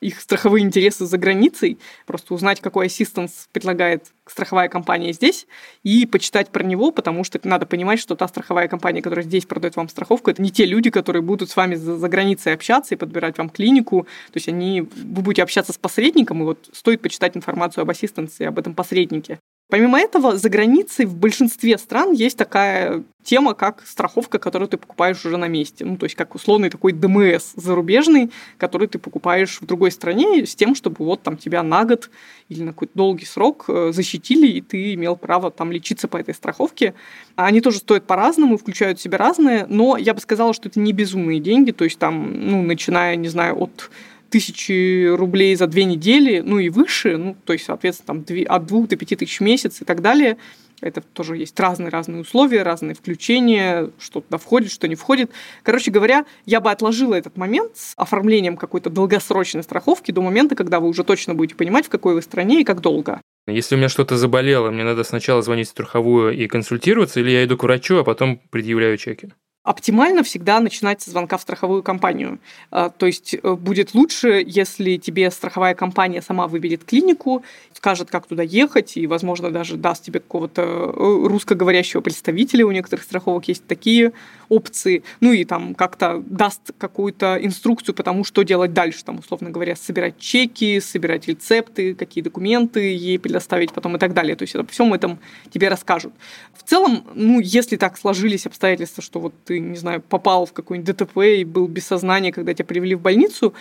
их 0.00 0.20
страховые 0.20 0.64
интересы 0.64 1.06
за 1.06 1.18
границей, 1.18 1.78
просто 2.06 2.34
узнать, 2.34 2.60
какой 2.60 2.86
ассистанс 2.86 3.48
предлагает 3.52 4.06
страховая 4.26 4.68
компания 4.68 5.12
здесь, 5.12 5.46
и 5.82 6.06
почитать 6.06 6.50
про 6.50 6.62
него, 6.62 6.92
потому 6.92 7.24
что 7.24 7.40
надо 7.42 7.66
понимать, 7.66 7.98
что 7.98 8.14
та 8.14 8.28
страховая 8.28 8.68
компания, 8.68 9.02
которая 9.02 9.24
здесь 9.24 9.46
продает 9.46 9.76
вам 9.76 9.88
страховку, 9.88 10.30
это 10.30 10.42
не 10.42 10.50
те 10.50 10.66
люди, 10.66 10.90
которые 10.90 11.22
будут 11.22 11.50
с 11.50 11.56
вами 11.56 11.74
за, 11.74 11.96
за 11.96 12.08
границей 12.08 12.54
общаться 12.54 12.94
и 12.94 12.98
подбирать 12.98 13.38
вам 13.38 13.50
клинику. 13.50 14.02
То 14.32 14.36
есть 14.36 14.48
они, 14.48 14.82
вы 14.82 15.22
будете 15.22 15.42
общаться 15.42 15.72
с 15.72 15.78
посредником, 15.78 16.42
и 16.42 16.44
вот 16.44 16.68
стоит 16.72 17.00
почитать 17.00 17.36
информацию 17.36 17.82
об 17.82 17.90
ассистансе, 17.90 18.48
об 18.48 18.58
этом 18.58 18.74
посреднике. 18.74 19.38
Помимо 19.70 20.00
этого, 20.00 20.38
за 20.38 20.48
границей 20.48 21.04
в 21.04 21.14
большинстве 21.14 21.76
стран 21.76 22.12
есть 22.12 22.38
такая 22.38 23.04
тема, 23.22 23.52
как 23.52 23.82
страховка, 23.86 24.38
которую 24.38 24.68
ты 24.68 24.78
покупаешь 24.78 25.22
уже 25.26 25.36
на 25.36 25.46
месте. 25.46 25.84
Ну, 25.84 25.98
то 25.98 26.04
есть 26.04 26.16
как 26.16 26.34
условный 26.34 26.70
такой 26.70 26.92
ДМС 26.92 27.52
зарубежный, 27.54 28.30
который 28.56 28.88
ты 28.88 28.98
покупаешь 28.98 29.60
в 29.60 29.66
другой 29.66 29.90
стране 29.90 30.46
с 30.46 30.54
тем, 30.54 30.74
чтобы 30.74 31.04
вот 31.04 31.22
там 31.22 31.36
тебя 31.36 31.62
на 31.62 31.84
год 31.84 32.08
или 32.48 32.62
на 32.62 32.72
какой-то 32.72 32.92
долгий 32.94 33.26
срок 33.26 33.66
э, 33.68 33.90
защитили, 33.92 34.46
и 34.46 34.62
ты 34.62 34.94
имел 34.94 35.16
право 35.16 35.50
там 35.50 35.70
лечиться 35.70 36.08
по 36.08 36.16
этой 36.16 36.34
страховке. 36.34 36.94
Они 37.36 37.60
тоже 37.60 37.78
стоят 37.78 38.06
по-разному, 38.06 38.56
включают 38.56 38.98
в 38.98 39.02
себя 39.02 39.18
разные, 39.18 39.66
но 39.68 39.98
я 39.98 40.14
бы 40.14 40.20
сказала, 40.20 40.54
что 40.54 40.70
это 40.70 40.80
не 40.80 40.94
безумные 40.94 41.40
деньги, 41.40 41.72
то 41.72 41.84
есть 41.84 41.98
там, 41.98 42.32
ну, 42.50 42.62
начиная, 42.62 43.16
не 43.16 43.28
знаю, 43.28 43.62
от 43.62 43.90
тысячи 44.30 45.06
рублей 45.06 45.54
за 45.56 45.66
две 45.66 45.84
недели, 45.84 46.40
ну 46.40 46.58
и 46.58 46.68
выше, 46.68 47.16
ну, 47.16 47.36
то 47.44 47.52
есть, 47.52 47.64
соответственно, 47.64 48.22
там 48.24 48.36
от 48.48 48.66
двух 48.66 48.88
до 48.88 48.96
пяти 48.96 49.16
тысяч 49.16 49.40
в 49.40 49.42
месяц 49.42 49.80
и 49.80 49.84
так 49.84 50.02
далее. 50.02 50.38
Это 50.80 51.00
тоже 51.00 51.36
есть 51.36 51.58
разные-разные 51.58 52.20
условия, 52.20 52.62
разные 52.62 52.94
включения, 52.94 53.90
что 53.98 54.20
туда 54.20 54.38
входит, 54.38 54.70
что 54.70 54.86
не 54.86 54.94
входит. 54.94 55.32
Короче 55.64 55.90
говоря, 55.90 56.24
я 56.46 56.60
бы 56.60 56.70
отложила 56.70 57.14
этот 57.14 57.36
момент 57.36 57.76
с 57.76 57.94
оформлением 57.96 58.56
какой-то 58.56 58.88
долгосрочной 58.88 59.64
страховки 59.64 60.12
до 60.12 60.22
момента, 60.22 60.54
когда 60.54 60.78
вы 60.78 60.88
уже 60.88 61.02
точно 61.02 61.34
будете 61.34 61.56
понимать, 61.56 61.86
в 61.86 61.88
какой 61.88 62.14
вы 62.14 62.22
стране 62.22 62.60
и 62.60 62.64
как 62.64 62.80
долго. 62.80 63.20
Если 63.48 63.74
у 63.74 63.78
меня 63.78 63.88
что-то 63.88 64.16
заболело, 64.16 64.70
мне 64.70 64.84
надо 64.84 65.02
сначала 65.04 65.42
звонить 65.42 65.68
в 65.68 65.70
страховую 65.70 66.36
и 66.36 66.46
консультироваться, 66.46 67.20
или 67.20 67.30
я 67.30 67.44
иду 67.44 67.56
к 67.56 67.64
врачу, 67.64 67.96
а 67.96 68.04
потом 68.04 68.40
предъявляю 68.50 68.96
чеки? 68.98 69.32
Оптимально 69.68 70.22
всегда 70.22 70.60
начинать 70.60 71.02
со 71.02 71.10
звонка 71.10 71.36
в 71.36 71.42
страховую 71.42 71.82
компанию. 71.82 72.38
А, 72.70 72.88
то 72.88 73.04
есть 73.04 73.34
э, 73.34 73.52
будет 73.52 73.92
лучше, 73.92 74.42
если 74.46 74.96
тебе 74.96 75.30
страховая 75.30 75.74
компания 75.74 76.22
сама 76.22 76.46
выберет 76.46 76.84
клинику, 76.84 77.44
скажет, 77.74 78.10
как 78.10 78.26
туда 78.26 78.42
ехать, 78.42 78.96
и, 78.96 79.06
возможно, 79.06 79.50
даже 79.50 79.76
даст 79.76 80.04
тебе 80.04 80.20
какого-то 80.20 80.62
э, 80.62 81.26
русскоговорящего 81.28 82.00
представителя. 82.00 82.64
У 82.64 82.70
некоторых 82.70 83.04
страховок 83.04 83.46
есть 83.48 83.66
такие 83.66 84.12
опции. 84.48 85.02
Ну 85.20 85.32
и 85.32 85.44
там 85.44 85.74
как-то 85.74 86.22
даст 86.24 86.72
какую-то 86.78 87.38
инструкцию 87.38 87.94
по 87.94 88.02
тому, 88.02 88.24
что 88.24 88.44
делать 88.44 88.72
дальше. 88.72 89.04
Там, 89.04 89.18
условно 89.18 89.50
говоря, 89.50 89.76
собирать 89.76 90.18
чеки, 90.18 90.80
собирать 90.80 91.28
рецепты, 91.28 91.94
какие 91.94 92.24
документы 92.24 92.80
ей 92.80 93.18
предоставить 93.18 93.72
потом 93.72 93.96
и 93.96 93.98
так 93.98 94.14
далее. 94.14 94.34
То 94.34 94.44
есть 94.44 94.54
обо 94.56 94.66
всем 94.68 94.94
этом 94.94 95.18
тебе 95.50 95.68
расскажут. 95.68 96.14
В 96.54 96.62
целом, 96.62 97.04
ну, 97.14 97.40
если 97.40 97.76
так 97.76 97.98
сложились 97.98 98.46
обстоятельства, 98.46 99.02
что 99.02 99.20
вот 99.20 99.34
ты 99.44 99.57
не 99.58 99.76
знаю, 99.76 100.00
попал 100.00 100.46
в 100.46 100.52
какой-нибудь 100.52 100.96
ДТП 100.96 101.18
и 101.18 101.44
был 101.44 101.68
без 101.68 101.86
сознания, 101.86 102.32
когда 102.32 102.54
тебя 102.54 102.64
привели 102.64 102.94
в 102.94 103.00
больницу, 103.00 103.54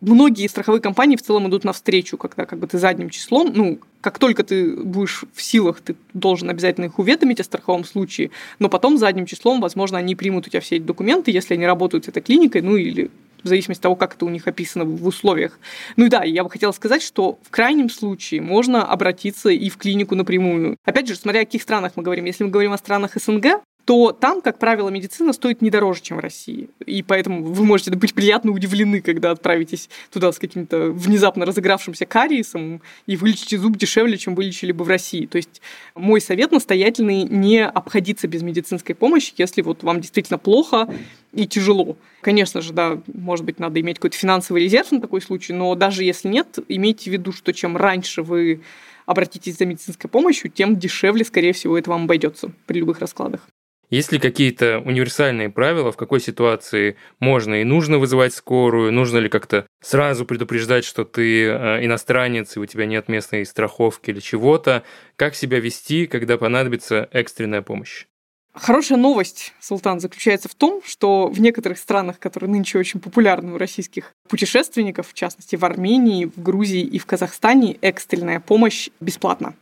многие 0.00 0.46
страховые 0.46 0.80
компании 0.80 1.16
в 1.16 1.22
целом 1.22 1.48
идут 1.48 1.64
навстречу, 1.64 2.16
когда 2.16 2.46
как 2.46 2.58
бы 2.58 2.66
ты 2.66 2.78
задним 2.78 3.10
числом, 3.10 3.52
ну, 3.54 3.78
как 4.00 4.18
только 4.18 4.44
ты 4.44 4.76
будешь 4.76 5.24
в 5.32 5.42
силах, 5.42 5.80
ты 5.80 5.94
должен 6.14 6.48
обязательно 6.50 6.86
их 6.86 6.98
уведомить 6.98 7.40
о 7.40 7.44
страховом 7.44 7.84
случае, 7.84 8.30
но 8.58 8.68
потом 8.68 8.98
задним 8.98 9.26
числом, 9.26 9.60
возможно, 9.60 9.98
они 9.98 10.14
примут 10.16 10.46
у 10.46 10.50
тебя 10.50 10.60
все 10.60 10.76
эти 10.76 10.84
документы, 10.84 11.30
если 11.30 11.54
они 11.54 11.66
работают 11.66 12.06
с 12.06 12.08
этой 12.08 12.22
клиникой, 12.22 12.62
ну 12.62 12.76
или 12.76 13.10
в 13.42 13.48
зависимости 13.48 13.80
от 13.80 13.84
того, 13.84 13.96
как 13.96 14.14
это 14.14 14.26
у 14.26 14.28
них 14.28 14.46
описано 14.46 14.84
в 14.84 15.06
условиях. 15.06 15.58
Ну 15.96 16.06
и 16.06 16.08
да, 16.08 16.24
я 16.24 16.44
бы 16.44 16.50
хотела 16.50 16.72
сказать, 16.72 17.02
что 17.02 17.38
в 17.42 17.50
крайнем 17.50 17.88
случае 17.88 18.42
можно 18.42 18.84
обратиться 18.84 19.48
и 19.48 19.68
в 19.70 19.76
клинику 19.78 20.14
напрямую. 20.14 20.76
Опять 20.84 21.08
же, 21.08 21.16
смотря 21.16 21.40
о 21.40 21.44
каких 21.44 21.62
странах 21.62 21.92
мы 21.96 22.02
говорим. 22.02 22.26
Если 22.26 22.44
мы 22.44 22.50
говорим 22.50 22.72
о 22.72 22.78
странах 22.78 23.12
СНГ, 23.14 23.62
то 23.90 24.12
там, 24.12 24.40
как 24.40 24.60
правило, 24.60 24.88
медицина 24.88 25.32
стоит 25.32 25.62
не 25.62 25.68
дороже, 25.68 26.00
чем 26.00 26.18
в 26.18 26.20
России. 26.20 26.68
И 26.86 27.02
поэтому 27.02 27.42
вы 27.42 27.64
можете 27.64 27.90
быть 27.90 28.14
приятно 28.14 28.52
удивлены, 28.52 29.00
когда 29.00 29.32
отправитесь 29.32 29.90
туда 30.12 30.30
с 30.30 30.38
каким-то 30.38 30.92
внезапно 30.92 31.44
разыгравшимся 31.44 32.06
кариесом 32.06 32.82
и 33.06 33.16
вылечите 33.16 33.58
зуб 33.58 33.76
дешевле, 33.76 34.16
чем 34.16 34.36
вылечили 34.36 34.70
бы 34.70 34.84
в 34.84 34.88
России. 34.88 35.26
То 35.26 35.38
есть 35.38 35.60
мой 35.96 36.20
совет 36.20 36.52
настоятельный 36.52 37.24
не 37.24 37.66
обходиться 37.66 38.28
без 38.28 38.42
медицинской 38.42 38.94
помощи, 38.94 39.34
если 39.38 39.60
вот 39.60 39.82
вам 39.82 40.00
действительно 40.00 40.38
плохо 40.38 40.88
и 41.32 41.48
тяжело. 41.48 41.96
Конечно 42.20 42.60
же, 42.60 42.72
да, 42.72 43.02
может 43.12 43.44
быть, 43.44 43.58
надо 43.58 43.80
иметь 43.80 43.96
какой-то 43.96 44.16
финансовый 44.16 44.62
резерв 44.62 44.92
на 44.92 45.00
такой 45.00 45.20
случай, 45.20 45.52
но 45.52 45.74
даже 45.74 46.04
если 46.04 46.28
нет, 46.28 46.60
имейте 46.68 47.10
в 47.10 47.12
виду, 47.12 47.32
что 47.32 47.52
чем 47.52 47.76
раньше 47.76 48.22
вы 48.22 48.60
обратитесь 49.06 49.58
за 49.58 49.66
медицинской 49.66 50.08
помощью, 50.08 50.48
тем 50.48 50.76
дешевле, 50.76 51.24
скорее 51.24 51.52
всего, 51.54 51.76
это 51.76 51.90
вам 51.90 52.04
обойдется 52.04 52.52
при 52.66 52.78
любых 52.78 53.00
раскладах. 53.00 53.48
Есть 53.90 54.12
ли 54.12 54.20
какие-то 54.20 54.78
универсальные 54.78 55.50
правила, 55.50 55.90
в 55.90 55.96
какой 55.96 56.20
ситуации 56.20 56.96
можно 57.18 57.60
и 57.60 57.64
нужно 57.64 57.98
вызывать 57.98 58.32
скорую? 58.32 58.92
Нужно 58.92 59.18
ли 59.18 59.28
как-то 59.28 59.66
сразу 59.82 60.24
предупреждать, 60.24 60.84
что 60.84 61.04
ты 61.04 61.46
э, 61.46 61.84
иностранец, 61.84 62.56
и 62.56 62.60
у 62.60 62.66
тебя 62.66 62.86
нет 62.86 63.08
местной 63.08 63.44
страховки 63.44 64.10
или 64.10 64.20
чего-то? 64.20 64.84
Как 65.16 65.34
себя 65.34 65.58
вести, 65.58 66.06
когда 66.06 66.38
понадобится 66.38 67.08
экстренная 67.10 67.62
помощь? 67.62 68.06
Хорошая 68.54 68.98
новость, 68.98 69.54
Султан, 69.60 69.98
заключается 69.98 70.48
в 70.48 70.54
том, 70.54 70.82
что 70.84 71.26
в 71.26 71.40
некоторых 71.40 71.78
странах, 71.78 72.20
которые 72.20 72.50
нынче 72.50 72.78
очень 72.78 73.00
популярны 73.00 73.54
у 73.54 73.58
российских 73.58 74.12
путешественников, 74.28 75.08
в 75.08 75.14
частности 75.14 75.56
в 75.56 75.64
Армении, 75.64 76.26
в 76.26 76.40
Грузии 76.40 76.82
и 76.82 76.98
в 76.98 77.06
Казахстане, 77.06 77.76
экстренная 77.80 78.38
помощь 78.38 78.88
бесплатна. 79.00 79.54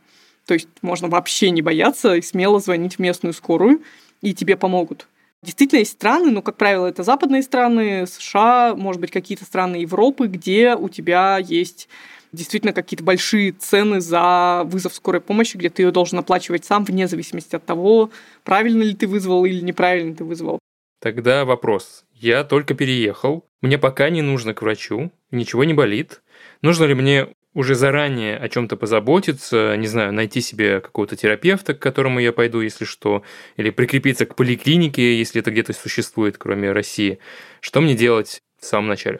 То 0.45 0.55
есть 0.55 0.67
можно 0.81 1.07
вообще 1.07 1.51
не 1.51 1.61
бояться 1.61 2.15
и 2.15 2.21
смело 2.23 2.59
звонить 2.59 2.95
в 2.95 2.99
местную 2.99 3.33
скорую, 3.33 3.83
и 4.21 4.33
тебе 4.33 4.57
помогут. 4.57 5.07
Действительно, 5.41 5.79
есть 5.79 5.93
страны, 5.93 6.31
но, 6.31 6.41
как 6.41 6.57
правило, 6.57 6.85
это 6.85 7.03
западные 7.03 7.43
страны, 7.43 8.05
США, 8.05 8.75
может 8.75 8.99
быть, 8.99 9.11
какие-то 9.11 9.45
страны 9.45 9.77
Европы, 9.77 10.27
где 10.27 10.75
у 10.75 10.89
тебя 10.89 11.37
есть 11.37 11.87
действительно 12.31 12.73
какие-то 12.73 13.03
большие 13.03 13.53
цены 13.53 14.01
за 14.01 14.63
вызов 14.65 14.93
скорой 14.93 15.21
помощи, 15.21 15.57
где 15.57 15.69
ты 15.69 15.83
ее 15.83 15.91
должен 15.91 16.19
оплачивать 16.19 16.65
сам, 16.65 16.83
вне 16.83 17.07
зависимости 17.07 17.55
от 17.55 17.65
того, 17.65 18.11
правильно 18.43 18.83
ли 18.83 18.93
ты 18.93 19.07
вызвал 19.07 19.45
или 19.45 19.61
неправильно 19.61 20.13
ты 20.13 20.23
вызвал. 20.23 20.59
Тогда 21.01 21.45
вопрос. 21.45 22.03
Я 22.13 22.43
только 22.43 22.73
переехал, 22.73 23.45
мне 23.61 23.77
пока 23.77 24.09
не 24.09 24.21
нужно 24.21 24.53
к 24.53 24.61
врачу, 24.61 25.11
ничего 25.31 25.63
не 25.63 25.73
болит. 25.73 26.21
Нужно 26.61 26.83
ли 26.83 26.93
мне 26.93 27.29
уже 27.59 27.75
заранее 27.75 28.37
о 28.37 28.47
чем-то 28.47 28.77
позаботиться, 28.77 29.75
не 29.75 29.87
знаю, 29.87 30.13
найти 30.13 30.39
себе 30.39 30.79
какого-то 30.79 31.17
терапевта, 31.17 31.73
к 31.73 31.79
которому 31.79 32.19
я 32.21 32.31
пойду, 32.31 32.61
если 32.61 32.85
что, 32.85 33.21
или 33.57 33.69
прикрепиться 33.69 34.25
к 34.25 34.35
поликлинике, 34.35 35.19
если 35.19 35.41
это 35.41 35.51
где-то 35.51 35.73
существует, 35.73 36.37
кроме 36.37 36.71
России. 36.71 37.19
Что 37.59 37.81
мне 37.81 37.95
делать 37.95 38.39
в 38.61 38.65
самом 38.65 38.87
начале? 38.87 39.19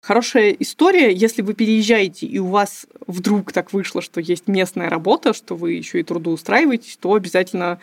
Хорошая 0.00 0.50
история, 0.50 1.12
если 1.12 1.42
вы 1.42 1.54
переезжаете, 1.54 2.26
и 2.26 2.38
у 2.38 2.46
вас 2.46 2.86
вдруг 3.08 3.50
так 3.50 3.72
вышло, 3.72 4.00
что 4.00 4.20
есть 4.20 4.46
местная 4.46 4.88
работа, 4.88 5.34
что 5.34 5.56
вы 5.56 5.72
еще 5.72 5.98
и 5.98 6.04
трудоустраиваетесь, 6.04 6.96
то 6.96 7.14
обязательно 7.14 7.80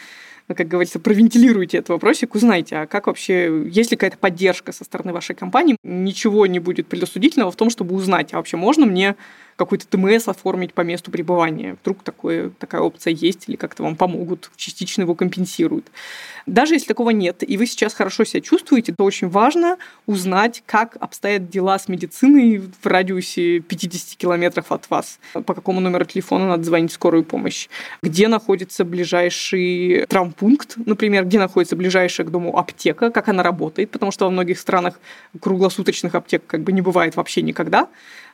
как 0.55 0.67
говорится, 0.67 0.99
провентилируйте 0.99 1.77
этот 1.77 1.89
вопросик, 1.89 2.33
узнайте, 2.33 2.77
а 2.77 2.87
как 2.87 3.05
вообще, 3.05 3.65
есть 3.67 3.91
ли 3.91 3.97
какая-то 3.97 4.17
поддержка 4.17 4.71
со 4.71 4.83
стороны 4.83 5.13
вашей 5.13 5.35
компании. 5.35 5.75
Ничего 5.83 6.47
не 6.47 6.57
будет 6.57 6.87
предосудительного 6.87 7.51
в 7.51 7.55
том, 7.55 7.69
чтобы 7.69 7.93
узнать, 7.93 8.33
а 8.33 8.37
вообще 8.37 8.57
можно 8.57 8.87
мне 8.87 9.15
какой-то 9.59 9.85
ТМС 9.87 10.29
оформить 10.29 10.73
по 10.73 10.81
месту 10.81 11.11
пребывания. 11.11 11.75
Вдруг 11.81 12.01
такое, 12.01 12.49
такая 12.49 12.79
опция 12.81 13.13
есть 13.13 13.49
или 13.49 13.57
как-то 13.57 13.83
вам 13.83 13.97
помогут, 13.97 14.49
частично 14.55 15.01
его 15.01 15.15
компенсируют. 15.15 15.91
Даже 16.45 16.75
если 16.75 16.87
такого 16.87 17.09
нет, 17.09 17.43
и 17.47 17.57
вы 17.57 17.65
сейчас 17.67 17.93
хорошо 17.93 18.23
себя 18.23 18.39
чувствуете, 18.39 18.93
то 18.97 19.03
очень 19.03 19.27
важно 19.27 19.77
узнать, 20.05 20.63
как 20.65 20.95
обстоят 21.01 21.49
дела 21.49 21.77
с 21.77 21.89
медициной 21.89 22.59
в 22.59 22.85
радиусе 22.85 23.59
50 23.59 24.17
километров 24.17 24.71
от 24.71 24.89
вас. 24.89 25.19
По 25.33 25.53
какому 25.53 25.81
номеру 25.81 26.05
телефона 26.05 26.47
надо 26.47 26.63
звонить 26.63 26.93
скорую 26.93 27.25
помощь. 27.25 27.67
Где 28.01 28.29
находится 28.29 28.85
ближайший 28.85 30.05
травмпункт, 30.07 30.77
например, 30.85 31.25
где 31.25 31.37
находится 31.37 31.75
ближайшая 31.75 32.25
к 32.25 32.31
дому 32.31 32.57
аптека, 32.57 33.11
как 33.11 33.27
она 33.27 33.43
работает, 33.43 33.91
потому 33.91 34.13
что 34.13 34.23
во 34.23 34.31
многих 34.31 34.57
странах 34.57 35.01
круглосуточных 35.41 36.15
аптек 36.15 36.43
как 36.47 36.61
бы 36.61 36.71
не 36.71 36.81
бывает 36.81 37.17
вообще 37.17 37.41
никогда. 37.41 37.89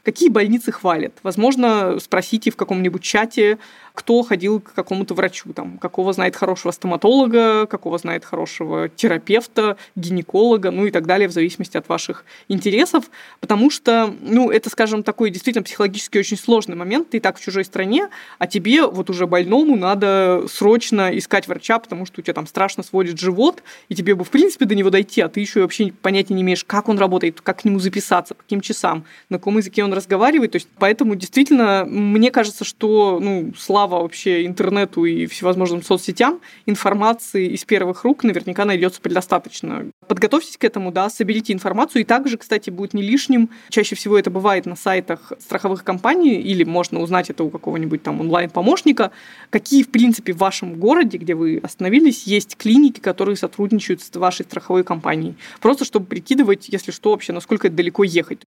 Какие 0.06 0.30
больницы 0.30 0.72
хвалят? 0.72 1.14
Возможно, 1.24 1.98
спросите 2.00 2.52
в 2.52 2.56
каком-нибудь 2.56 3.02
чате, 3.02 3.58
кто 3.96 4.22
ходил 4.22 4.60
к 4.60 4.74
какому-то 4.74 5.14
врачу, 5.14 5.54
там, 5.54 5.78
какого 5.80 6.14
знает 6.14 6.36
хорошего 6.36 6.72
стоматолога, 6.72 7.66
какого 7.66 7.98
знает 7.98 8.24
хорошего 8.26 8.90
терапевта, 8.90 9.78
гинеколога, 9.96 10.70
ну 10.70 10.86
и 10.86 10.92
так 10.92 11.08
далее, 11.08 11.28
в 11.28 11.32
зависимости 11.32 11.78
от 11.78 11.90
ваших 11.90 12.26
интересов, 12.50 13.06
потому 13.40 13.72
что, 13.72 14.14
ну, 14.22 14.52
это, 14.52 14.70
скажем, 14.70 15.02
такой 15.02 15.32
действительно 15.32 15.64
психологически 15.64 16.18
очень 16.18 16.38
сложный 16.38 16.76
момент, 16.76 17.10
ты 17.10 17.18
и 17.18 17.20
так 17.20 17.38
в 17.38 17.42
чужой 17.42 17.64
стране, 17.64 18.10
а 18.38 18.48
тебе 18.48 18.86
вот 18.86 19.10
уже 19.10 19.26
больному 19.26 19.76
надо 19.78 20.44
срочно 20.50 21.18
искать 21.18 21.48
врача, 21.48 21.80
потому 21.80 22.06
что 22.06 22.20
у 22.20 22.24
тебя 22.24 22.34
там 22.34 22.48
страшно 22.48 22.84
сводит 22.84 23.18
живот, 23.18 23.64
и 23.88 23.96
тебе 23.96 24.14
бы, 24.14 24.26
в 24.26 24.30
принципе, 24.30 24.66
до 24.66 24.76
него 24.76 24.90
дойти, 24.90 25.22
а 25.22 25.30
ты 25.30 25.40
еще 25.40 25.62
вообще 25.62 25.94
понятия 26.02 26.34
не 26.34 26.42
имеешь, 26.42 26.66
как 26.66 26.90
он 26.90 27.00
работает, 27.00 27.40
как 27.42 27.62
к 27.62 27.66
нему 27.66 27.80
записаться, 27.80 28.36
по 28.36 28.44
каким 28.44 28.60
часам, 28.60 29.06
на 29.30 29.38
каком 29.38 29.58
языке 29.58 29.84
он 29.86 29.94
разговаривает. 29.96 30.52
То 30.52 30.58
есть, 30.58 30.68
поэтому 30.78 31.16
действительно, 31.16 31.86
мне 31.86 32.32
кажется, 32.32 32.64
что 32.64 33.20
ну, 33.22 33.54
слава 33.58 34.02
вообще 34.02 34.46
интернету 34.46 35.06
и 35.06 35.26
всевозможным 35.26 35.82
соцсетям, 35.82 36.40
информации 36.66 37.48
из 37.48 37.66
первых 37.66 38.04
рук 38.04 38.24
наверняка 38.24 38.66
найдется 38.66 39.02
предостаточно. 39.02 39.86
Подготовьтесь 40.08 40.58
к 40.58 40.64
этому, 40.64 40.92
да, 40.92 41.10
соберите 41.10 41.54
информацию. 41.54 42.02
И 42.02 42.06
также, 42.06 42.38
кстати, 42.38 42.70
будет 42.70 42.94
не 42.94 43.02
лишним, 43.02 43.50
чаще 43.70 43.96
всего 43.96 44.18
это 44.18 44.30
бывает 44.30 44.66
на 44.66 44.76
сайтах 44.76 45.34
страховых 45.40 45.84
компаний, 45.84 46.36
или 46.36 46.64
можно 46.64 47.00
узнать 47.00 47.30
это 47.30 47.44
у 47.44 47.50
какого-нибудь 47.50 48.04
там 48.04 48.20
онлайн-помощника, 48.22 49.12
какие, 49.50 49.84
в 49.84 49.90
принципе, 49.90 50.34
в 50.34 50.38
вашем 50.38 50.76
городе, 50.76 51.18
где 51.18 51.34
вы 51.34 51.60
остановились, 51.64 52.24
есть 52.24 52.58
клиники, 52.58 53.00
которые 53.00 53.36
сотрудничают 53.36 54.02
с 54.02 54.16
вашей 54.16 54.44
страховой 54.44 54.84
компанией. 54.84 55.36
Просто 55.62 55.86
чтобы 55.86 56.06
прикидывать, 56.06 56.68
если 56.70 56.92
что, 56.92 57.12
вообще, 57.12 57.34
насколько 57.34 57.68
это 57.68 57.76
далеко 57.76 58.04
ехать 58.04 58.42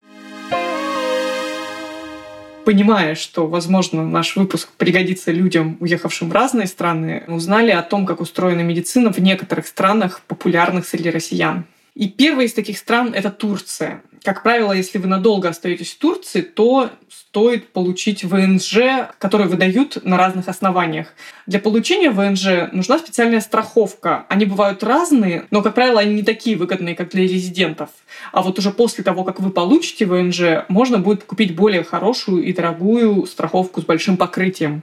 понимая, 2.66 3.14
что, 3.14 3.46
возможно, 3.46 4.04
наш 4.04 4.34
выпуск 4.34 4.70
пригодится 4.76 5.30
людям, 5.30 5.76
уехавшим 5.78 6.30
в 6.30 6.32
разные 6.32 6.66
страны, 6.66 7.22
узнали 7.28 7.70
о 7.70 7.80
том, 7.80 8.04
как 8.04 8.20
устроена 8.20 8.62
медицина 8.62 9.12
в 9.12 9.20
некоторых 9.20 9.68
странах, 9.68 10.20
популярных 10.26 10.84
среди 10.84 11.10
россиян. 11.10 11.64
И 11.94 12.08
первая 12.08 12.46
из 12.46 12.54
таких 12.54 12.76
стран— 12.78 13.14
это 13.14 13.30
Турция. 13.30 14.02
Как 14.26 14.42
правило, 14.42 14.72
если 14.72 14.98
вы 14.98 15.06
надолго 15.06 15.48
остаетесь 15.48 15.92
в 15.92 15.98
Турции, 15.98 16.40
то 16.40 16.90
стоит 17.08 17.68
получить 17.72 18.24
ВНЖ, 18.24 19.06
который 19.20 19.46
выдают 19.46 20.04
на 20.04 20.16
разных 20.16 20.48
основаниях. 20.48 21.14
Для 21.46 21.60
получения 21.60 22.10
ВНЖ 22.10 22.72
нужна 22.72 22.98
специальная 22.98 23.40
страховка. 23.40 24.26
Они 24.28 24.44
бывают 24.44 24.82
разные, 24.82 25.46
но, 25.52 25.62
как 25.62 25.76
правило, 25.76 26.00
они 26.00 26.16
не 26.16 26.22
такие 26.24 26.56
выгодные, 26.56 26.96
как 26.96 27.10
для 27.10 27.22
резидентов. 27.22 27.90
А 28.32 28.42
вот 28.42 28.58
уже 28.58 28.72
после 28.72 29.04
того, 29.04 29.22
как 29.22 29.38
вы 29.38 29.50
получите 29.50 30.06
ВНЖ, 30.06 30.64
можно 30.66 30.98
будет 30.98 31.22
купить 31.22 31.54
более 31.54 31.84
хорошую 31.84 32.42
и 32.42 32.52
дорогую 32.52 33.26
страховку 33.26 33.80
с 33.80 33.84
большим 33.84 34.16
покрытием. 34.16 34.82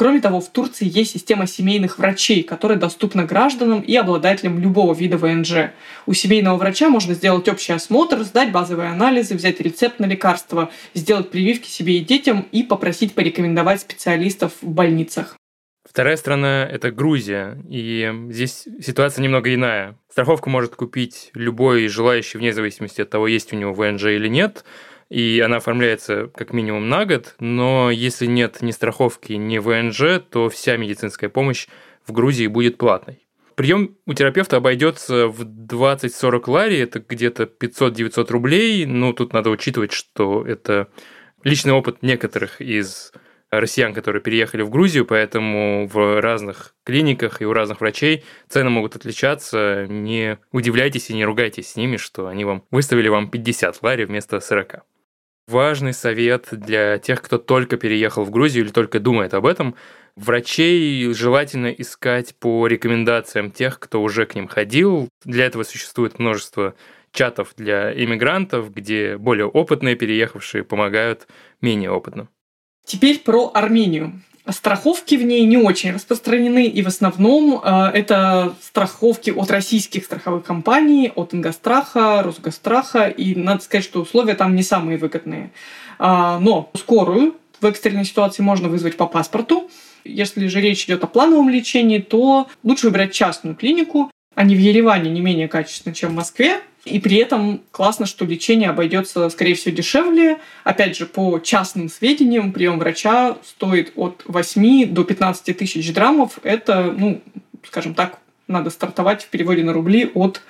Кроме 0.00 0.22
того, 0.22 0.40
в 0.40 0.48
Турции 0.48 0.90
есть 0.90 1.10
система 1.10 1.46
семейных 1.46 1.98
врачей, 1.98 2.42
которая 2.42 2.78
доступна 2.78 3.24
гражданам 3.24 3.82
и 3.82 3.94
обладателям 3.96 4.58
любого 4.58 4.94
вида 4.94 5.18
ВНЖ. 5.18 5.72
У 6.06 6.14
семейного 6.14 6.56
врача 6.56 6.88
можно 6.88 7.12
сделать 7.12 7.46
общий 7.50 7.74
осмотр, 7.74 8.20
сдать 8.22 8.50
базовые 8.50 8.88
анализы, 8.88 9.34
взять 9.34 9.60
рецепт 9.60 10.00
на 10.00 10.06
лекарства, 10.06 10.70
сделать 10.94 11.30
прививки 11.30 11.68
себе 11.68 11.98
и 11.98 12.00
детям 12.00 12.46
и 12.50 12.62
попросить 12.62 13.12
порекомендовать 13.12 13.82
специалистов 13.82 14.52
в 14.62 14.70
больницах. 14.70 15.36
Вторая 15.86 16.16
страна– 16.16 16.66
это 16.72 16.90
Грузия, 16.90 17.62
и 17.68 18.10
здесь 18.30 18.66
ситуация 18.80 19.22
немного 19.22 19.52
иная. 19.52 19.98
Страховку 20.10 20.48
может 20.48 20.76
купить 20.76 21.30
любой 21.34 21.88
желающий 21.88 22.38
вне 22.38 22.54
зависимости 22.54 23.02
от 23.02 23.10
того, 23.10 23.28
есть 23.28 23.52
у 23.52 23.56
него 23.56 23.74
ВНЖ 23.74 24.04
или 24.04 24.28
нет– 24.28 24.64
и 25.10 25.42
она 25.44 25.56
оформляется 25.56 26.30
как 26.34 26.52
минимум 26.52 26.88
на 26.88 27.04
год, 27.04 27.34
но 27.40 27.90
если 27.90 28.26
нет 28.26 28.62
ни 28.62 28.70
страховки, 28.70 29.32
ни 29.32 29.58
ВНЖ, 29.58 30.22
то 30.30 30.48
вся 30.48 30.76
медицинская 30.76 31.28
помощь 31.28 31.66
в 32.06 32.12
Грузии 32.12 32.46
будет 32.46 32.78
платной. 32.78 33.26
Прием 33.56 33.96
у 34.06 34.14
терапевта 34.14 34.56
обойдется 34.56 35.26
в 35.26 35.42
20-40 35.42 36.50
лари, 36.50 36.78
это 36.78 37.00
где-то 37.06 37.42
500-900 37.42 38.32
рублей. 38.32 38.86
Ну, 38.86 39.12
тут 39.12 39.34
надо 39.34 39.50
учитывать, 39.50 39.92
что 39.92 40.46
это 40.46 40.88
личный 41.42 41.72
опыт 41.72 42.02
некоторых 42.02 42.60
из 42.62 43.12
россиян, 43.50 43.92
которые 43.92 44.22
переехали 44.22 44.62
в 44.62 44.70
Грузию, 44.70 45.04
поэтому 45.04 45.88
в 45.88 46.20
разных 46.20 46.74
клиниках 46.84 47.42
и 47.42 47.44
у 47.44 47.52
разных 47.52 47.80
врачей 47.80 48.24
цены 48.48 48.70
могут 48.70 48.96
отличаться. 48.96 49.86
Не 49.88 50.38
удивляйтесь 50.52 51.10
и 51.10 51.14
не 51.14 51.24
ругайтесь 51.24 51.72
с 51.72 51.76
ними, 51.76 51.96
что 51.96 52.28
они 52.28 52.44
вам 52.44 52.64
выставили 52.70 53.08
вам 53.08 53.28
50 53.28 53.82
лари 53.82 54.04
вместо 54.04 54.40
40 54.40 54.84
важный 55.50 55.92
совет 55.92 56.48
для 56.52 56.98
тех, 56.98 57.20
кто 57.20 57.38
только 57.38 57.76
переехал 57.76 58.24
в 58.24 58.30
Грузию 58.30 58.64
или 58.64 58.72
только 58.72 59.00
думает 59.00 59.34
об 59.34 59.46
этом. 59.46 59.74
Врачей 60.16 61.12
желательно 61.12 61.68
искать 61.68 62.34
по 62.36 62.66
рекомендациям 62.66 63.50
тех, 63.50 63.78
кто 63.78 64.02
уже 64.02 64.26
к 64.26 64.34
ним 64.34 64.48
ходил. 64.48 65.08
Для 65.24 65.46
этого 65.46 65.64
существует 65.64 66.18
множество 66.18 66.74
чатов 67.12 67.54
для 67.56 67.92
иммигрантов, 67.92 68.72
где 68.72 69.16
более 69.16 69.46
опытные 69.46 69.96
переехавшие 69.96 70.64
помогают 70.64 71.26
менее 71.60 71.90
опытным. 71.90 72.28
Теперь 72.84 73.18
про 73.20 73.50
Армению. 73.52 74.22
Страховки 74.48 75.16
в 75.16 75.22
ней 75.22 75.44
не 75.44 75.58
очень 75.58 75.92
распространены, 75.92 76.66
и 76.66 76.82
в 76.82 76.88
основном 76.88 77.60
э, 77.62 77.90
это 77.92 78.54
страховки 78.62 79.30
от 79.30 79.50
российских 79.50 80.04
страховых 80.04 80.44
компаний, 80.44 81.12
от 81.14 81.34
Ингостраха, 81.34 82.22
Росгостраха, 82.22 83.08
и 83.08 83.34
надо 83.34 83.62
сказать, 83.62 83.84
что 83.84 84.00
условия 84.00 84.34
там 84.34 84.56
не 84.56 84.62
самые 84.62 84.96
выгодные. 84.96 85.50
Э, 85.98 86.38
но 86.40 86.70
скорую 86.74 87.36
в 87.60 87.66
экстренной 87.66 88.06
ситуации 88.06 88.42
можно 88.42 88.68
вызвать 88.68 88.96
по 88.96 89.06
паспорту. 89.06 89.70
Если 90.04 90.46
же 90.46 90.60
речь 90.60 90.84
идет 90.86 91.04
о 91.04 91.06
плановом 91.06 91.50
лечении, 91.50 91.98
то 91.98 92.48
лучше 92.62 92.86
выбирать 92.86 93.12
частную 93.12 93.54
клинику. 93.54 94.10
Они 94.34 94.54
в 94.54 94.58
Ереване 94.58 95.10
не 95.10 95.20
менее 95.20 95.48
качественны, 95.48 95.94
чем 95.94 96.12
в 96.12 96.14
Москве, 96.14 96.60
и 96.84 96.98
при 96.98 97.16
этом 97.16 97.62
классно, 97.70 98.06
что 98.06 98.24
лечение 98.24 98.70
обойдется, 98.70 99.28
скорее 99.28 99.54
всего, 99.54 99.74
дешевле. 99.74 100.38
Опять 100.64 100.96
же, 100.96 101.06
по 101.06 101.38
частным 101.38 101.88
сведениям, 101.88 102.52
прием 102.52 102.78
врача 102.78 103.36
стоит 103.44 103.92
от 103.96 104.22
8 104.24 104.86
до 104.92 105.04
15 105.04 105.56
тысяч 105.56 105.92
драмов. 105.92 106.38
Это, 106.42 106.94
ну, 106.96 107.20
скажем 107.66 107.94
так, 107.94 108.18
надо 108.46 108.70
стартовать 108.70 109.24
в 109.24 109.28
переводе 109.28 109.62
на 109.62 109.72
рубли 109.72 110.10
от 110.14 110.42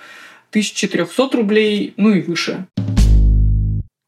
1300 0.50 1.36
рублей, 1.36 1.94
ну 1.96 2.14
и 2.14 2.20
выше. 2.20 2.66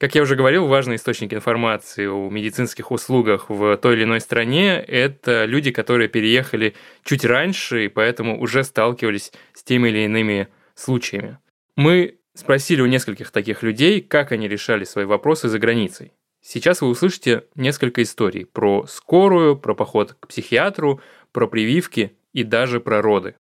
Как 0.03 0.17
я 0.17 0.23
уже 0.23 0.35
говорил, 0.35 0.67
важный 0.67 0.97
источник 0.97 1.33
информации 1.33 2.07
о 2.07 2.29
медицинских 2.29 2.91
услугах 2.91 3.49
в 3.49 3.77
той 3.77 3.95
или 3.95 4.03
иной 4.03 4.21
стране– 4.21 4.85
это 4.89 5.45
люди, 5.45 5.71
которые 5.71 6.09
переехали 6.09 6.75
чуть 7.05 7.25
раньше 7.25 7.85
и 7.85 7.89
поэтому 7.89 8.41
уже 8.41 8.65
сталкивались 8.65 9.33
с 9.55 9.63
теми 9.63 9.91
или 9.91 10.01
иными 10.01 10.49
случаями. 10.75 11.39
Мы 11.77 12.19
спросили 12.35 12.83
у 12.83 12.87
нескольких 12.87 13.31
таких 13.31 13.63
людей, 13.63 14.03
как 14.03 14.33
они 14.33 14.47
решали 14.47 14.85
свои 14.85 15.07
вопросы 15.07 15.49
за 15.49 15.59
границей. 15.59 16.13
Сейчас 16.43 16.81
вы 16.83 16.89
услышите 16.89 17.45
несколько 17.55 18.03
историй 18.03 18.45
про 18.45 18.87
скорую, 18.87 19.57
про 19.57 19.75
поход 19.75 20.15
к 20.19 20.27
психиатру, 20.27 21.01
про 21.33 21.47
прививки 21.47 22.17
и 22.33 22.43
даже 22.43 22.81
про 22.81 23.01
роды. 23.01 23.37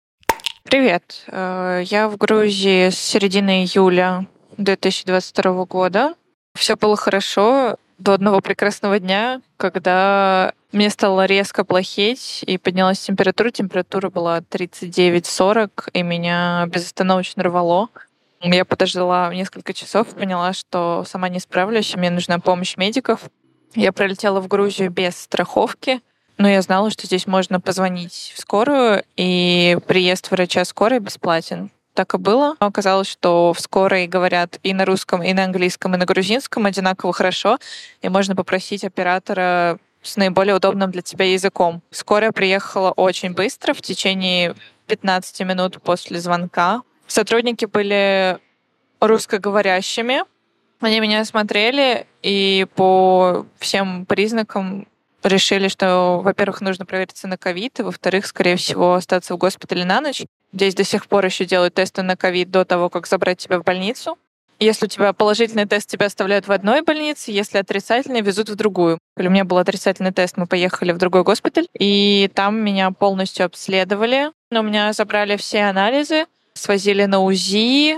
Привет. 0.62 1.24
Э, 1.26 1.82
я 1.84 2.08
в 2.08 2.16
Грузии 2.16 2.88
с 2.88 2.98
середины 2.98 3.64
июля 3.64 4.26
2022 4.56 5.64
года. 5.66 6.14
Все 6.54 6.76
было 6.76 6.96
хорошо 6.96 7.76
до 7.98 8.14
одного 8.14 8.40
прекрасного 8.40 8.98
дня, 8.98 9.42
когда 9.56 10.54
мне 10.70 10.88
стало 10.88 11.26
резко 11.26 11.64
плохеть 11.64 12.44
и 12.46 12.56
поднялась 12.56 13.00
температура. 13.00 13.50
Температура 13.50 14.08
была 14.08 14.38
39-40, 14.38 15.90
и 15.92 16.02
меня 16.02 16.66
безостановочно 16.68 17.42
рвало. 17.42 17.88
Я 18.42 18.64
подождала 18.64 19.32
несколько 19.32 19.72
часов, 19.72 20.08
поняла, 20.08 20.52
что 20.52 21.04
сама 21.06 21.28
не 21.28 21.38
справлюсь, 21.38 21.94
мне 21.94 22.10
нужна 22.10 22.40
помощь 22.40 22.76
медиков. 22.76 23.20
Я 23.76 23.92
пролетела 23.92 24.40
в 24.40 24.48
Грузию 24.48 24.90
без 24.90 25.16
страховки, 25.16 26.00
но 26.38 26.48
я 26.48 26.60
знала, 26.60 26.90
что 26.90 27.06
здесь 27.06 27.28
можно 27.28 27.60
позвонить 27.60 28.32
в 28.34 28.40
скорую, 28.40 29.04
и 29.16 29.78
приезд 29.86 30.30
врача 30.30 30.64
скорой 30.64 30.98
бесплатен. 30.98 31.70
Так 31.94 32.14
и 32.14 32.18
было. 32.18 32.56
Оказалось, 32.58 33.06
что 33.06 33.52
в 33.52 33.60
скорой 33.60 34.08
говорят 34.08 34.58
и 34.64 34.74
на 34.74 34.86
русском, 34.86 35.22
и 35.22 35.32
на 35.32 35.44
английском, 35.44 35.94
и 35.94 35.98
на 35.98 36.04
грузинском 36.04 36.66
одинаково 36.66 37.12
хорошо, 37.12 37.58
и 38.00 38.08
можно 38.08 38.34
попросить 38.34 38.82
оператора 38.82 39.78
с 40.02 40.16
наиболее 40.16 40.56
удобным 40.56 40.90
для 40.90 41.02
тебя 41.02 41.30
языком. 41.30 41.80
Скорая 41.90 42.32
приехала 42.32 42.90
очень 42.90 43.34
быстро, 43.34 43.72
в 43.72 43.82
течение 43.82 44.56
15 44.88 45.40
минут 45.42 45.80
после 45.80 46.18
звонка. 46.18 46.82
Сотрудники 47.12 47.66
были 47.66 48.38
русскоговорящими. 48.98 50.22
Они 50.80 50.98
меня 50.98 51.20
осмотрели 51.20 52.06
и 52.22 52.66
по 52.74 53.44
всем 53.58 54.06
признакам 54.06 54.88
решили, 55.22 55.68
что, 55.68 56.22
во-первых, 56.24 56.62
нужно 56.62 56.86
провериться 56.86 57.28
на 57.28 57.36
ковид, 57.36 57.80
и, 57.80 57.82
во-вторых, 57.82 58.24
скорее 58.24 58.56
всего, 58.56 58.94
остаться 58.94 59.34
в 59.34 59.36
госпитале 59.36 59.84
на 59.84 60.00
ночь. 60.00 60.22
Здесь 60.54 60.74
до 60.74 60.84
сих 60.84 61.06
пор 61.06 61.26
еще 61.26 61.44
делают 61.44 61.74
тесты 61.74 62.00
на 62.00 62.16
ковид 62.16 62.50
до 62.50 62.64
того, 62.64 62.88
как 62.88 63.06
забрать 63.06 63.36
тебя 63.36 63.58
в 63.58 63.62
больницу. 63.62 64.16
Если 64.58 64.86
у 64.86 64.88
тебя 64.88 65.12
положительный 65.12 65.66
тест, 65.66 65.90
тебя 65.90 66.06
оставляют 66.06 66.48
в 66.48 66.52
одной 66.52 66.80
больнице, 66.80 67.30
если 67.30 67.58
отрицательный, 67.58 68.22
везут 68.22 68.48
в 68.48 68.54
другую. 68.54 68.98
У 69.18 69.22
меня 69.22 69.44
был 69.44 69.58
отрицательный 69.58 70.12
тест, 70.12 70.38
мы 70.38 70.46
поехали 70.46 70.92
в 70.92 70.98
другой 70.98 71.24
госпиталь, 71.24 71.66
и 71.78 72.30
там 72.34 72.58
меня 72.58 72.90
полностью 72.90 73.44
обследовали. 73.44 74.30
Но 74.50 74.60
у 74.60 74.62
меня 74.62 74.94
забрали 74.94 75.36
все 75.36 75.64
анализы, 75.64 76.24
свозили 76.62 77.04
на 77.04 77.20
УЗИ, 77.20 77.96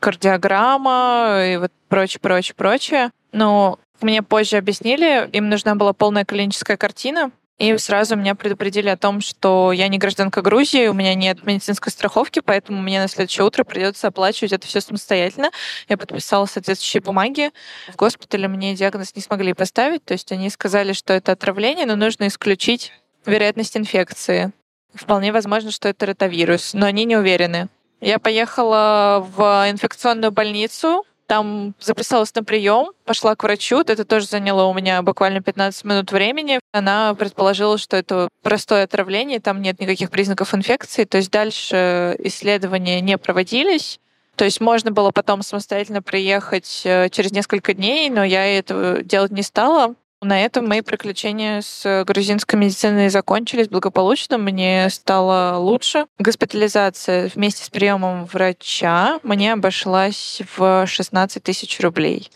кардиограмма 0.00 1.42
и 1.46 1.56
вот 1.56 1.72
прочее, 1.88 2.20
прочее, 2.20 2.54
прочее. 2.54 3.10
Но 3.32 3.78
мне 4.00 4.22
позже 4.22 4.56
объяснили, 4.56 5.28
им 5.32 5.48
нужна 5.48 5.74
была 5.74 5.92
полная 5.92 6.24
клиническая 6.24 6.76
картина, 6.76 7.30
и 7.58 7.76
сразу 7.78 8.16
меня 8.16 8.34
предупредили 8.34 8.90
о 8.90 8.98
том, 8.98 9.22
что 9.22 9.72
я 9.72 9.88
не 9.88 9.96
гражданка 9.96 10.42
Грузии, 10.42 10.88
у 10.88 10.92
меня 10.92 11.14
нет 11.14 11.46
медицинской 11.46 11.90
страховки, 11.90 12.40
поэтому 12.40 12.82
мне 12.82 13.00
на 13.00 13.08
следующее 13.08 13.46
утро 13.46 13.64
придется 13.64 14.08
оплачивать 14.08 14.52
это 14.52 14.66
все 14.66 14.82
самостоятельно. 14.82 15.50
Я 15.88 15.96
подписала 15.96 16.44
соответствующие 16.44 17.00
бумаги. 17.00 17.50
В 17.88 17.96
госпитале 17.96 18.46
мне 18.48 18.74
диагноз 18.74 19.16
не 19.16 19.22
смогли 19.22 19.54
поставить, 19.54 20.04
то 20.04 20.12
есть 20.12 20.30
они 20.32 20.50
сказали, 20.50 20.92
что 20.92 21.14
это 21.14 21.32
отравление, 21.32 21.86
но 21.86 21.96
нужно 21.96 22.28
исключить 22.28 22.92
вероятность 23.24 23.76
инфекции. 23.76 24.52
Вполне 24.94 25.32
возможно, 25.32 25.70
что 25.70 25.88
это 25.88 26.06
ротавирус, 26.06 26.74
но 26.74 26.86
они 26.86 27.04
не 27.04 27.16
уверены. 27.16 27.68
Я 28.06 28.20
поехала 28.20 29.26
в 29.36 29.68
инфекционную 29.68 30.30
больницу, 30.30 31.04
там 31.26 31.74
записалась 31.80 32.32
на 32.36 32.44
прием, 32.44 32.92
пошла 33.04 33.34
к 33.34 33.42
врачу. 33.42 33.80
Это 33.80 34.04
тоже 34.04 34.26
заняло 34.26 34.66
у 34.66 34.74
меня 34.74 35.02
буквально 35.02 35.40
15 35.40 35.84
минут 35.84 36.12
времени. 36.12 36.60
Она 36.70 37.14
предположила, 37.14 37.78
что 37.78 37.96
это 37.96 38.28
простое 38.42 38.84
отравление, 38.84 39.40
там 39.40 39.60
нет 39.60 39.80
никаких 39.80 40.12
признаков 40.12 40.54
инфекции. 40.54 41.02
То 41.02 41.16
есть 41.16 41.32
дальше 41.32 42.14
исследования 42.20 43.00
не 43.00 43.18
проводились. 43.18 43.98
То 44.36 44.44
есть 44.44 44.60
можно 44.60 44.92
было 44.92 45.10
потом 45.10 45.42
самостоятельно 45.42 46.00
приехать 46.00 46.82
э, 46.84 47.08
через 47.10 47.32
несколько 47.32 47.74
дней, 47.74 48.08
но 48.08 48.22
я 48.22 48.46
этого 48.46 49.02
делать 49.02 49.32
не 49.32 49.42
стала. 49.42 49.96
На 50.22 50.40
этом 50.40 50.66
мои 50.66 50.80
приключения 50.80 51.60
с 51.60 52.04
грузинской 52.06 52.58
медициной 52.58 53.10
закончились 53.10 53.68
благополучно. 53.68 54.38
Мне 54.38 54.88
стало 54.90 55.58
лучше. 55.58 56.06
Госпитализация 56.18 57.30
вместе 57.34 57.64
с 57.64 57.68
приемом 57.68 58.24
врача 58.24 59.20
мне 59.22 59.52
обошлась 59.52 60.40
в 60.56 60.86
16 60.86 61.42
тысяч 61.42 61.78
рублей. 61.80 62.30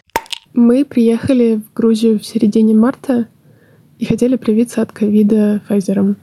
Мы 0.53 0.85
приехали 0.85 1.57
в 1.57 1.73
Грузию 1.73 2.19
в 2.19 2.27
середине 2.27 2.75
марта 2.75 3.29
и 3.99 4.05
хотели 4.05 4.37
привиться 4.37 4.83
от 4.83 4.93
ковида 4.93 5.63
Pfizer. 5.69 6.17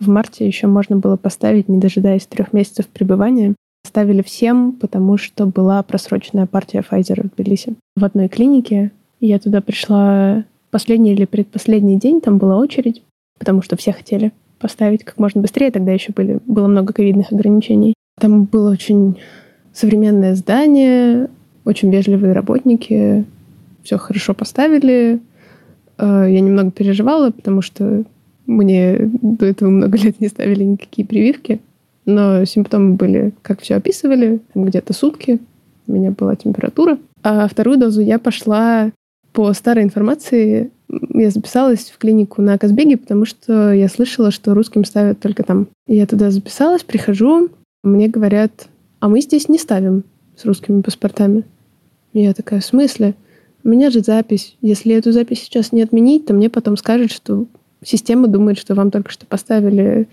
В 0.00 0.08
марте 0.08 0.46
еще 0.46 0.66
можно 0.66 0.96
было 0.96 1.16
поставить, 1.16 1.68
не 1.68 1.78
дожидаясь 1.78 2.26
трех 2.26 2.52
месяцев 2.52 2.86
пребывания. 2.86 3.54
Ставили 3.86 4.22
всем, 4.22 4.72
потому 4.72 5.18
что 5.18 5.44
была 5.46 5.82
просроченная 5.82 6.46
партия 6.46 6.82
Pfizer 6.88 7.22
в 7.22 7.34
Тбилиси. 7.34 7.74
В 7.96 8.04
одной 8.04 8.28
клинике 8.28 8.92
я 9.20 9.38
туда 9.38 9.60
пришла 9.60 10.44
последний 10.72 11.12
или 11.12 11.26
предпоследний 11.26 11.98
день 11.98 12.20
там 12.20 12.38
была 12.38 12.56
очередь, 12.58 13.02
потому 13.38 13.62
что 13.62 13.76
все 13.76 13.92
хотели 13.92 14.32
поставить 14.58 15.04
как 15.04 15.18
можно 15.18 15.40
быстрее. 15.40 15.70
Тогда 15.70 15.92
еще 15.92 16.12
были, 16.12 16.40
было 16.46 16.66
много 16.66 16.92
ковидных 16.92 17.30
ограничений. 17.30 17.94
Там 18.18 18.44
было 18.44 18.72
очень 18.72 19.18
современное 19.72 20.34
здание, 20.34 21.28
очень 21.64 21.90
вежливые 21.92 22.32
работники, 22.32 23.24
все 23.82 23.98
хорошо 23.98 24.34
поставили. 24.34 25.20
Э, 25.98 26.26
я 26.28 26.40
немного 26.40 26.70
переживала, 26.70 27.30
потому 27.30 27.62
что 27.62 28.04
мне 28.46 29.10
до 29.20 29.46
этого 29.46 29.68
много 29.68 29.98
лет 30.02 30.20
не 30.20 30.28
ставили 30.28 30.64
никакие 30.64 31.06
прививки. 31.06 31.60
Но 32.06 32.44
симптомы 32.44 32.94
были, 32.94 33.32
как 33.42 33.60
все 33.60 33.76
описывали, 33.76 34.40
где-то 34.54 34.92
сутки. 34.92 35.38
У 35.86 35.92
меня 35.92 36.10
была 36.10 36.34
температура. 36.34 36.98
А 37.22 37.46
вторую 37.46 37.78
дозу 37.78 38.00
я 38.00 38.18
пошла 38.18 38.90
по 39.32 39.52
старой 39.52 39.84
информации 39.84 40.70
я 40.88 41.30
записалась 41.30 41.90
в 41.90 41.98
клинику 41.98 42.42
на 42.42 42.58
Казбеге, 42.58 42.96
потому 42.96 43.24
что 43.24 43.72
я 43.72 43.88
слышала, 43.88 44.30
что 44.30 44.54
русским 44.54 44.84
ставят 44.84 45.20
только 45.20 45.42
там. 45.42 45.68
Я 45.86 46.06
туда 46.06 46.30
записалась, 46.30 46.82
прихожу, 46.82 47.48
мне 47.82 48.08
говорят, 48.08 48.68
а 49.00 49.08
мы 49.08 49.20
здесь 49.20 49.48
не 49.48 49.58
ставим 49.58 50.04
с 50.36 50.44
русскими 50.44 50.82
паспортами. 50.82 51.44
Я 52.12 52.34
такая, 52.34 52.60
в 52.60 52.64
смысле? 52.64 53.14
У 53.64 53.68
меня 53.68 53.90
же 53.90 54.00
запись. 54.00 54.56
Если 54.60 54.94
эту 54.94 55.12
запись 55.12 55.40
сейчас 55.42 55.72
не 55.72 55.82
отменить, 55.82 56.26
то 56.26 56.34
мне 56.34 56.50
потом 56.50 56.76
скажут, 56.76 57.10
что 57.10 57.46
система 57.82 58.28
думает, 58.28 58.58
что 58.58 58.74
вам 58.74 58.90
только 58.90 59.10
что 59.10 59.24
поставили 59.26 60.08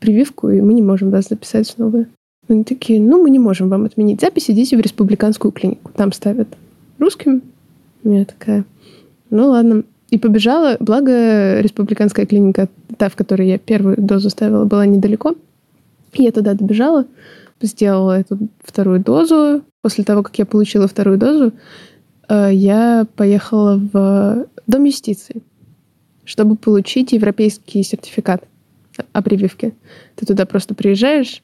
прививку, 0.00 0.48
и 0.48 0.60
мы 0.60 0.74
не 0.74 0.82
можем 0.82 1.10
вас 1.10 1.28
записать 1.28 1.66
снова. 1.66 2.06
Они 2.48 2.64
такие, 2.64 3.00
ну, 3.00 3.22
мы 3.22 3.30
не 3.30 3.38
можем 3.38 3.68
вам 3.68 3.84
отменить 3.84 4.20
запись, 4.20 4.50
идите 4.50 4.76
в 4.76 4.80
республиканскую 4.80 5.52
клинику. 5.52 5.90
Там 5.94 6.12
ставят 6.12 6.48
русским, 6.98 7.42
я 8.12 8.24
такая, 8.24 8.64
ну 9.30 9.48
ладно. 9.48 9.84
И 10.10 10.18
побежала, 10.18 10.76
благо 10.78 11.60
республиканская 11.60 12.26
клиника, 12.26 12.68
та, 12.98 13.08
в 13.08 13.16
которой 13.16 13.48
я 13.48 13.58
первую 13.58 13.96
дозу 13.96 14.30
ставила, 14.30 14.64
была 14.64 14.86
недалеко. 14.86 15.34
Я 16.12 16.30
туда 16.30 16.54
добежала, 16.54 17.06
сделала 17.60 18.20
эту 18.20 18.38
вторую 18.62 19.00
дозу. 19.00 19.62
После 19.82 20.04
того, 20.04 20.22
как 20.22 20.38
я 20.38 20.46
получила 20.46 20.86
вторую 20.86 21.18
дозу, 21.18 21.52
э, 22.28 22.50
я 22.52 23.06
поехала 23.16 23.80
в 23.92 24.46
Дом 24.66 24.84
юстиции, 24.84 25.42
чтобы 26.24 26.56
получить 26.56 27.12
европейский 27.12 27.82
сертификат 27.82 28.44
о 29.12 29.22
прививке. 29.22 29.72
Ты 30.14 30.26
туда 30.26 30.46
просто 30.46 30.74
приезжаешь 30.74 31.42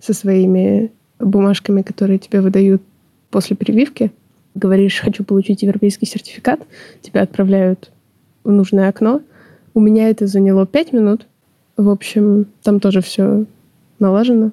со 0.00 0.12
своими 0.12 0.92
бумажками, 1.18 1.82
которые 1.82 2.18
тебе 2.18 2.40
выдают 2.40 2.82
после 3.30 3.56
прививки, 3.56 4.12
говоришь, 4.58 5.00
хочу 5.00 5.24
получить 5.24 5.62
европейский 5.62 6.06
сертификат, 6.06 6.60
тебя 7.00 7.22
отправляют 7.22 7.90
в 8.44 8.50
нужное 8.50 8.88
окно. 8.88 9.22
У 9.74 9.80
меня 9.80 10.10
это 10.10 10.26
заняло 10.26 10.66
пять 10.66 10.92
минут. 10.92 11.26
В 11.76 11.88
общем, 11.88 12.46
там 12.62 12.80
тоже 12.80 13.00
все 13.00 13.44
налажено. 13.98 14.50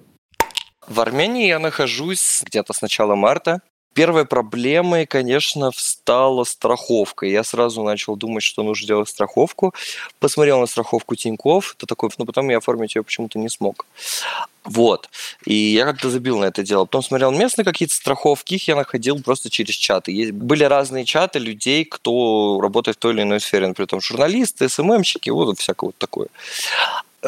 В 0.88 1.00
Армении 1.00 1.48
я 1.48 1.60
нахожусь 1.60 2.44
где-то 2.46 2.74
с 2.74 2.82
начала 2.82 3.16
марта. 3.16 3.62
Первой 3.96 4.26
проблемой, 4.26 5.06
конечно, 5.06 5.72
стала 5.74 6.44
страховка. 6.44 7.26
Я 7.26 7.46
сразу 7.46 7.82
начал 7.82 8.18
думать, 8.18 8.44
что 8.44 8.62
нужно 8.62 8.86
делать 8.86 9.08
страховку. 9.08 9.74
Посмотрел 10.20 10.60
на 10.60 10.66
страховку 10.66 11.16
Тиньков, 11.16 11.76
это 11.78 11.86
такой, 11.86 12.10
но 12.18 12.26
потом 12.26 12.50
я 12.50 12.58
оформить 12.58 12.96
ее 12.96 13.04
почему-то 13.04 13.40
не 13.40 13.48
смог. 13.48 13.86
Вот. 14.66 15.10
И 15.46 15.54
я 15.54 15.86
как-то 15.86 16.10
забил 16.10 16.40
на 16.40 16.46
это 16.46 16.62
дело. 16.62 16.84
Потом 16.84 17.04
смотрел 17.04 17.32
местные 17.32 17.64
какие-то 17.64 17.96
страховки, 17.96 18.56
их 18.56 18.68
я 18.68 18.76
находил 18.76 19.24
просто 19.24 19.50
через 19.50 19.76
чаты. 19.76 20.12
Есть, 20.12 20.34
были 20.34 20.66
разные 20.66 21.06
чаты 21.06 21.40
людей, 21.40 21.86
кто 21.86 22.60
работает 22.62 22.98
в 22.98 23.00
той 23.00 23.14
или 23.14 23.22
иной 23.22 23.40
сфере, 23.40 23.66
например, 23.66 23.88
там 23.88 24.02
журналисты, 24.02 24.68
СММщики, 24.68 25.30
вот 25.30 25.58
всякое 25.58 25.86
вот 25.88 25.98
такое. 25.98 26.28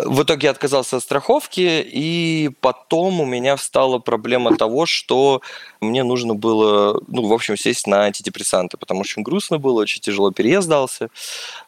В 0.06 0.24
итоге 0.24 0.46
я 0.48 0.52
отказался 0.52 0.98
от 0.98 1.04
страховки, 1.04 1.82
и 1.86 2.50
потом 2.62 3.22
у 3.22 3.26
меня 3.26 3.56
встала 3.56 4.00
проблема 4.00 4.56
того, 4.56 4.86
что 4.86 5.42
мне 5.82 6.04
нужно 6.04 6.36
было, 6.36 7.02
ну, 7.08 7.26
в 7.26 7.34
общем, 7.34 7.58
сесть 7.58 7.88
на 7.88 8.04
антидепрессанты, 8.04 8.78
потому 8.78 9.04
что 9.04 9.14
очень 9.14 9.24
грустно 9.24 9.58
было, 9.58 9.82
очень 9.82 10.02
тяжело 10.02 10.32
переезд 10.32 10.68
дался, 10.68 11.10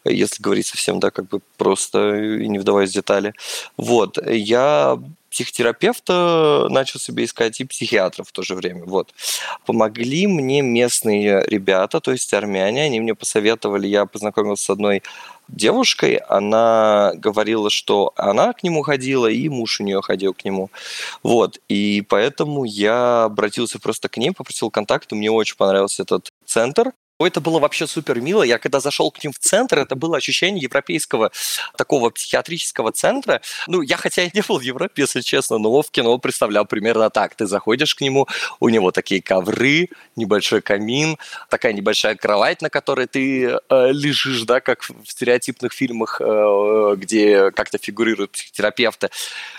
если 0.04 0.44
говорить 0.44 0.68
совсем, 0.68 1.00
да, 1.00 1.12
как 1.12 1.28
бы 1.28 1.40
просто 1.58 2.20
не 2.20 2.60
вдаваясь 2.60 2.92
в 2.92 2.94
детали. 2.94 3.34
Вот, 3.78 4.18
я 4.28 5.00
психотерапевта 5.30 6.68
начал 6.70 7.00
себе 7.00 7.26
искать 7.26 7.60
и 7.62 7.66
психиатров 7.66 8.30
в 8.30 8.32
то 8.32 8.42
же 8.42 8.56
время. 8.56 8.86
Вот. 8.86 9.14
Помогли 9.66 10.28
мне 10.28 10.62
местные 10.62 11.44
ребята, 11.46 12.00
то 12.00 12.12
есть 12.12 12.34
армяне, 12.34 12.84
они 12.84 13.00
мне 13.00 13.16
посоветовали, 13.16 13.88
я 13.88 14.06
познакомился 14.06 14.66
с 14.66 14.70
одной 14.70 15.04
девушкой, 15.50 16.16
она 16.16 17.12
говорила, 17.16 17.70
что 17.70 18.14
она 18.16 18.54
к 18.54 18.64
нему 18.64 18.82
ходила, 18.82 19.28
и 19.28 19.50
муж 19.50 19.80
у 19.80 19.84
нее 19.84 20.02
ходил 20.02 20.34
к 20.34 20.46
нему. 20.46 20.70
Вот, 21.24 21.60
и 21.68 22.04
поэтому 22.08 22.64
я 22.64 23.26
обратился 23.26 23.80
просто 23.80 24.10
к 24.10 24.18
ним, 24.18 24.34
попросил 24.34 24.70
контакты, 24.70 25.16
мне 25.16 25.32
очень 25.32 25.58
понравился 25.58 26.04
этот 26.04 26.30
центр, 26.46 26.94
это 27.28 27.42
было 27.42 27.60
вообще 27.60 27.88
супер 27.88 28.22
мило. 28.22 28.44
Я 28.44 28.58
когда 28.60 28.80
зашел 28.80 29.12
к 29.12 29.24
ним 29.24 29.34
в 29.34 29.40
центр, 29.40 29.80
это 29.80 29.96
было 29.96 30.18
ощущение 30.18 30.62
европейского 30.62 31.32
такого 31.78 32.10
психиатрического 32.10 32.92
центра. 32.92 33.42
Ну, 33.68 33.82
я 33.82 33.98
хотя 33.98 34.24
и 34.24 34.32
не 34.34 34.42
был 34.48 34.60
в 34.60 34.62
Европе, 34.62 35.02
если 35.04 35.22
честно, 35.22 35.58
но 35.58 35.82
в 35.82 35.92
кино 35.92 36.18
представлял 36.18 36.66
примерно 36.66 37.10
так. 37.10 37.36
Ты 37.36 37.46
заходишь 37.46 37.96
к 37.96 38.02
нему, 38.02 38.28
у 38.60 38.70
него 38.70 38.92
такие 38.92 39.22
ковры, 39.22 39.90
небольшой 40.16 40.62
камин, 40.62 41.18
такая 41.50 41.74
небольшая 41.74 42.16
кровать, 42.16 42.62
на 42.62 42.70
которой 42.70 43.08
ты 43.08 43.46
э, 43.46 43.58
лежишь, 43.92 44.44
да, 44.44 44.62
как 44.62 44.84
в 44.84 45.06
стереотипных 45.06 45.74
фильмах, 45.74 46.22
э, 46.22 46.96
где 46.98 47.52
как-то 47.52 47.78
фигурируют 47.78 48.32
психотерапевты. 48.32 49.10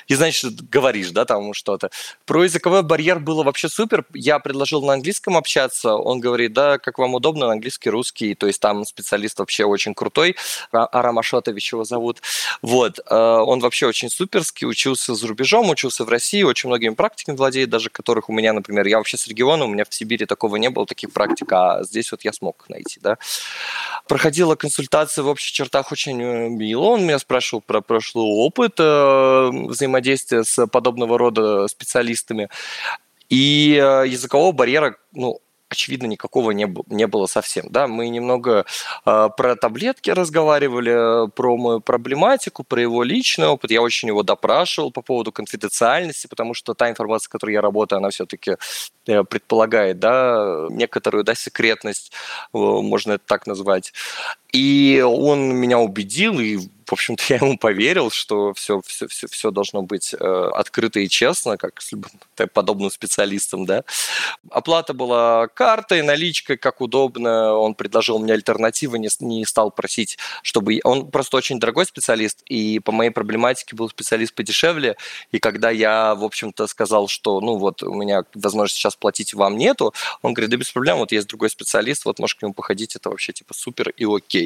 И, 0.09 0.15
значит, 0.15 0.69
говоришь, 0.71 1.11
да, 1.11 1.25
там 1.25 1.55
что-то. 1.55 1.91
Про 2.25 2.45
языковой 2.45 2.83
барьер 2.83 3.19
было 3.19 3.43
вообще 3.43 3.69
супер. 3.69 4.05
Я 4.15 4.39
предложил 4.39 4.83
на 4.85 4.95
английском 4.95 5.37
общаться. 5.37 5.95
Он 5.95 6.21
говорит, 6.21 6.53
да, 6.53 6.79
как 6.79 6.99
вам 6.99 7.15
удобно, 7.15 7.50
английский, 7.51 7.91
русский, 7.91 8.35
то 8.35 8.47
есть 8.47 8.61
там 8.61 8.85
специалист 8.85 9.39
вообще 9.39 9.65
очень 9.65 9.95
крутой, 9.95 10.37
Арам 10.73 11.19
Ашотович 11.19 11.73
его 11.73 11.85
зовут. 11.85 12.23
Вот, 12.63 12.99
э, 12.99 13.15
он 13.15 13.61
вообще 13.61 13.87
очень 13.87 14.11
суперский, 14.11 14.67
учился 14.67 15.15
за 15.15 15.27
рубежом, 15.27 15.71
учился 15.71 16.05
в 16.05 16.09
России, 16.09 16.43
очень 16.43 16.69
многими 16.69 16.95
практиками 16.95 17.37
владеет, 17.37 17.71
даже 17.71 17.91
которых 17.91 18.29
у 18.29 18.33
меня, 18.33 18.53
например, 18.53 18.87
я 18.87 18.99
вообще 18.99 19.17
с 19.17 19.27
региона, 19.27 19.65
у 19.65 19.69
меня 19.69 19.85
в 19.89 19.95
Сибири 19.95 20.27
такого 20.27 20.57
не 20.57 20.71
было, 20.71 20.87
таких 20.87 21.13
практик, 21.13 21.53
а 21.53 21.83
здесь 21.83 22.11
вот 22.13 22.23
я 22.23 22.33
смог 22.33 22.69
найти, 22.69 23.01
да. 23.01 23.19
Проходила 24.09 24.55
консультация 24.55 25.23
в 25.23 25.29
общих 25.29 25.53
чертах 25.53 25.93
очень 25.93 26.21
э, 26.23 26.49
мило, 26.49 26.87
он 26.87 27.05
меня 27.05 27.19
спрашивал 27.19 27.63
про 27.63 27.81
прошлый 27.81 28.25
опыт 28.25 28.75
э, 28.79 29.51
взаимодействия 29.53 30.45
с 30.45 30.67
подобного 30.67 31.19
рода 31.19 31.69
специалистами, 31.69 32.49
и 33.29 33.75
языкового 34.07 34.51
барьера, 34.51 34.97
ну, 35.13 35.41
очевидно, 35.71 36.07
никакого 36.07 36.51
не, 36.51 36.69
не 36.89 37.07
было 37.07 37.27
совсем. 37.27 37.67
Да? 37.71 37.87
Мы 37.87 38.09
немного 38.09 38.65
э, 39.07 39.29
про 39.37 39.57
таблетки 39.57 40.11
разговаривали, 40.11 41.31
про 41.31 41.57
мою 41.57 41.81
проблематику, 41.81 42.65
про 42.65 42.83
его 42.83 43.03
личный 43.03 43.47
опыт. 43.47 43.71
Я 43.71 43.83
очень 43.83 44.09
его 44.09 44.23
допрашивал 44.23 44.91
по 44.91 45.03
поводу 45.03 45.33
конфиденциальности, 45.33 46.27
потому 46.27 46.55
что 46.55 46.75
та 46.75 46.91
информация, 46.91 47.27
с 47.27 47.29
которой 47.29 47.53
я 47.53 47.61
работаю, 47.61 47.99
она 47.99 48.11
все-таки 48.11 48.57
э, 49.07 49.25
предполагает 49.25 49.99
да, 49.99 50.67
некоторую 50.71 51.25
да, 51.25 51.35
секретность, 51.35 52.13
э, 52.53 52.59
можно 52.59 53.13
это 53.13 53.25
так 53.27 53.47
назвать. 53.47 53.93
И 54.53 55.05
он 55.07 55.55
меня 55.55 55.79
убедил, 55.79 56.41
и 56.41 56.59
в 56.91 56.93
общем-то, 56.93 57.23
я 57.29 57.37
ему 57.37 57.57
поверил, 57.57 58.11
что 58.11 58.53
все, 58.55 58.83
все, 58.85 59.07
все, 59.07 59.29
все 59.29 59.51
должно 59.51 59.83
быть 59.83 60.13
э, 60.13 60.51
открыто 60.55 60.99
и 60.99 61.09
честно, 61.09 61.57
как 61.57 61.81
с 61.81 61.93
любым 61.93 62.11
подобным 62.53 62.91
специалистом, 62.91 63.65
да. 63.65 63.85
Оплата 64.51 64.93
была 64.93 65.47
картой, 65.49 66.03
наличкой, 66.03 66.57
как 66.57 66.81
удобно. 66.81 67.55
Он 67.55 67.75
предложил 67.75 68.19
мне 68.19 68.33
альтернативы, 68.33 68.99
не, 68.99 69.09
не 69.21 69.45
стал 69.47 69.71
просить, 69.71 70.19
чтобы... 70.43 70.81
Он 70.85 71.11
просто 71.11 71.37
очень 71.37 71.61
дорогой 71.61 71.87
специалист, 71.87 72.43
и 72.47 72.81
по 72.81 72.93
моей 72.93 73.11
проблематике 73.11 73.77
был 73.77 73.89
специалист 73.89 74.35
подешевле, 74.35 74.97
и 75.31 75.39
когда 75.39 75.71
я, 75.71 76.15
в 76.15 76.25
общем-то, 76.25 76.67
сказал, 76.67 77.07
что, 77.09 77.41
ну 77.41 77.57
вот, 77.57 77.83
у 77.83 77.95
меня 77.95 78.25
возможности 78.35 78.81
сейчас 78.81 78.97
платить 78.97 79.35
вам 79.35 79.57
нету, 79.57 79.95
он 80.23 80.35
говорит, 80.35 80.51
да 80.51 80.57
без 80.57 80.71
проблем, 80.71 80.99
вот 80.99 81.13
есть 81.13 81.29
другой 81.29 81.51
специалист, 81.51 82.05
вот 82.05 82.19
можешь 82.19 82.35
к 82.35 82.43
нему 82.43 82.55
походить, 82.55 82.97
это 82.97 83.11
вообще 83.11 83.33
типа 83.33 83.55
супер 83.55 83.91
и 83.91 84.05
окей. 84.05 84.40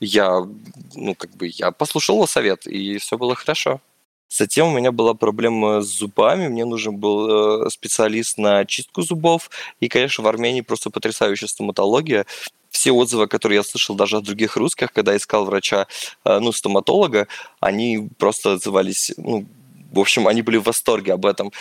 Я, 0.00 0.46
ну, 0.94 1.14
как 1.14 1.30
бы, 1.36 1.48
я 1.48 1.70
послушал 1.70 2.16
его 2.16 2.26
совет, 2.26 2.66
и 2.66 2.98
все 2.98 3.16
было 3.16 3.34
хорошо. 3.34 3.80
Затем 4.28 4.68
у 4.68 4.76
меня 4.76 4.92
была 4.92 5.14
проблема 5.14 5.82
с 5.82 5.86
зубами, 5.86 6.48
мне 6.48 6.64
нужен 6.64 6.96
был 6.96 7.66
э, 7.66 7.70
специалист 7.70 8.38
на 8.38 8.64
чистку 8.64 9.02
зубов, 9.02 9.50
и, 9.80 9.88
конечно, 9.88 10.24
в 10.24 10.26
Армении 10.26 10.62
просто 10.62 10.90
потрясающая 10.90 11.48
стоматология. 11.48 12.26
Все 12.70 12.90
отзывы, 12.92 13.28
которые 13.28 13.56
я 13.58 13.62
слышал 13.62 13.94
даже 13.94 14.16
от 14.16 14.24
других 14.24 14.56
русских, 14.56 14.92
когда 14.92 15.16
искал 15.16 15.44
врача, 15.44 15.86
э, 16.24 16.38
ну, 16.40 16.52
стоматолога, 16.52 17.28
они 17.60 18.08
просто 18.18 18.54
отзывались, 18.54 19.12
ну, 19.16 19.46
в 19.92 19.98
общем, 19.98 20.28
они 20.28 20.42
были 20.42 20.56
в 20.56 20.64
восторге 20.64 21.12
об 21.12 21.26
этом. 21.26 21.52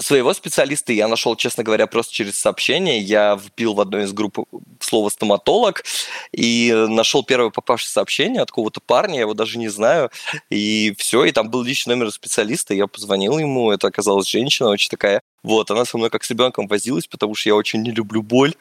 Своего 0.00 0.34
специалиста 0.34 0.92
я 0.92 1.06
нашел, 1.06 1.36
честно 1.36 1.62
говоря, 1.62 1.86
просто 1.86 2.12
через 2.12 2.38
сообщение. 2.38 2.98
Я 2.98 3.38
вбил 3.40 3.74
в 3.74 3.80
одной 3.80 4.04
из 4.04 4.12
групп 4.12 4.38
слово 4.80 5.10
«стоматолог» 5.10 5.84
и 6.32 6.72
нашел 6.88 7.22
первое 7.22 7.50
попавшее 7.50 7.90
сообщение 7.90 8.42
от 8.42 8.50
какого-то 8.50 8.80
парня, 8.80 9.14
я 9.14 9.20
его 9.20 9.34
даже 9.34 9.58
не 9.58 9.68
знаю. 9.68 10.10
И 10.50 10.94
все, 10.98 11.24
и 11.24 11.32
там 11.32 11.50
был 11.50 11.62
личный 11.62 11.94
номер 11.94 12.10
специалиста, 12.10 12.74
я 12.74 12.86
позвонил 12.88 13.38
ему, 13.38 13.70
это 13.70 13.86
оказалась 13.86 14.28
женщина 14.28 14.70
очень 14.70 14.88
такая 14.88 15.20
вот, 15.44 15.70
она 15.70 15.84
со 15.84 15.96
мной 15.96 16.10
как 16.10 16.24
с 16.24 16.30
ребенком 16.30 16.66
возилась, 16.66 17.06
потому 17.06 17.36
что 17.36 17.48
я 17.48 17.54
очень 17.54 17.80
не 17.82 17.92
люблю 17.92 18.20
боль, 18.20 18.54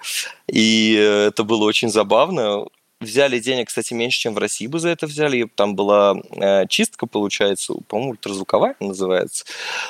и 0.47 0.93
это 0.93 1.43
было 1.43 1.63
очень 1.63 1.89
забавно. 1.89 2.65
Взяли 3.05 3.39
денег, 3.39 3.67
кстати, 3.67 3.93
меньше, 3.93 4.19
чем 4.19 4.33
в 4.33 4.37
России 4.37 4.67
бы 4.67 4.79
за 4.79 4.89
это 4.89 5.05
взяли. 5.05 5.47
Там 5.55 5.75
была 5.75 6.15
э, 6.31 6.65
чистка, 6.67 7.05
получается, 7.05 7.73
по-моему, 7.87 8.11
ультразвуковая 8.11 8.75
называется. 8.79 9.45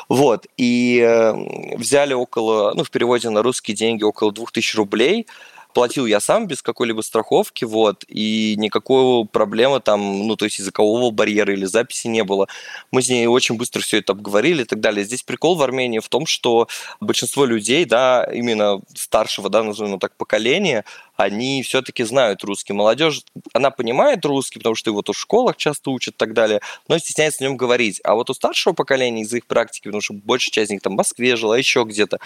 Вот. 0.10 0.47
И 0.58 0.99
э, 0.99 1.78
взяли 1.78 2.13
около, 2.13 2.73
ну, 2.75 2.84
в 2.84 2.91
переводе 2.91 3.30
на 3.30 3.41
русские 3.41 3.75
деньги, 3.75 4.04
около 4.04 4.32
2000 4.32 4.75
рублей– 4.75 5.28
платил 5.75 6.06
я 6.06 6.21
сам 6.21 6.47
без 6.47 6.62
какой-либо 6.62 7.01
страховки, 7.01 7.65
вот, 7.65 8.06
и 8.08 8.56
никакой 8.58 9.25
проблемы 9.28 9.82
там, 9.82 10.25
ну, 10.25 10.38
то 10.38 10.45
есть 10.45 10.58
языкового 10.58 11.12
барьера 11.12 11.54
или 11.54 11.65
записи 11.65 12.08
не 12.08 12.23
было. 12.23 12.47
Мы 12.91 13.01
с 13.01 13.10
ней 13.10 13.28
очень 13.28 13.58
быстро 13.58 13.82
все 13.82 13.99
это 13.99 14.13
обговорили 14.13 14.62
и 14.62 14.65
так 14.65 14.80
далее. 14.80 15.04
Здесь 15.06 15.21
прикол 15.21 15.56
в 15.56 15.62
Армении 15.62 15.99
в 15.99 16.08
том, 16.08 16.25
что 16.25 16.69
большинство 17.01 17.43
людей, 17.43 17.84
да, 17.84 18.23
именно 18.34 18.80
старшего, 18.95 19.49
да, 19.49 19.63
назовем 19.63 19.99
так, 19.99 20.15
поколения, 20.15 20.86
они 21.15 21.63
все-таки 21.63 22.04
знают 22.04 22.43
русский. 22.43 22.73
Молодежь, 22.73 23.21
она 23.54 23.71
понимает 23.71 24.25
русский, 24.25 24.60
потому 24.60 24.75
что 24.75 24.89
его 24.89 24.97
вот 24.97 25.10
в 25.10 25.19
школах 25.19 25.58
часто 25.58 25.91
учат 25.91 26.15
и 26.15 26.17
так 26.17 26.34
далее, 26.34 26.62
но 26.88 26.97
стесняется 26.97 27.43
о 27.43 27.47
нем 27.47 27.58
говорить. 27.58 28.01
А 28.04 28.15
вот 28.15 28.30
у 28.30 28.34
старшего 28.34 28.73
поколения 28.73 29.21
из 29.21 29.34
их 29.34 29.45
практики, 29.45 29.86
потому 29.86 30.01
что 30.01 30.13
большая 30.13 30.51
часть 30.51 30.71
них 30.71 30.82
там 30.82 30.93
в 30.93 30.97
Москве 30.97 31.36
жила, 31.36 31.58
еще 31.58 31.84
где-то 31.84 32.19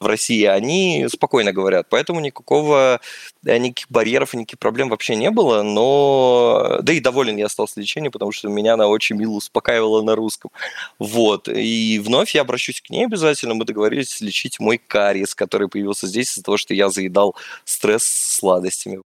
в 0.00 0.06
России, 0.06 0.44
они 0.44 1.06
спокойно 1.10 1.52
говорят. 1.52 1.86
Поэтому 1.90 2.20
никакого, 2.20 3.00
э, 3.44 3.58
никаких 3.58 3.90
барьеров 3.90 4.34
никаких 4.34 4.58
проблем 4.58 4.88
вообще 4.88 5.16
не 5.16 5.30
было, 5.30 5.62
но 5.62 6.78
да 6.82 6.92
и 6.92 7.00
доволен 7.00 7.36
я 7.36 7.46
остался 7.46 7.80
лечением, 7.80 8.12
потому 8.12 8.32
что 8.32 8.48
меня 8.48 8.74
она 8.74 8.88
очень 8.88 9.16
мило 9.16 9.32
успокаивала 9.32 10.02
на 10.02 10.14
русском. 10.14 10.50
Вот. 10.98 11.48
И 11.48 12.00
вновь 12.04 12.34
я 12.34 12.42
обращусь 12.42 12.80
к 12.80 12.90
ней 12.90 13.06
обязательно. 13.06 13.54
Мы 13.54 13.64
договорились 13.64 14.20
лечить 14.20 14.60
мой 14.60 14.78
кариес, 14.78 15.34
который 15.34 15.68
появился 15.68 16.06
здесь 16.06 16.32
из-за 16.32 16.42
того, 16.42 16.56
что 16.56 16.74
я 16.74 16.90
заедал 16.90 17.34
стресс 17.64 18.04
сладостями. 18.36 19.00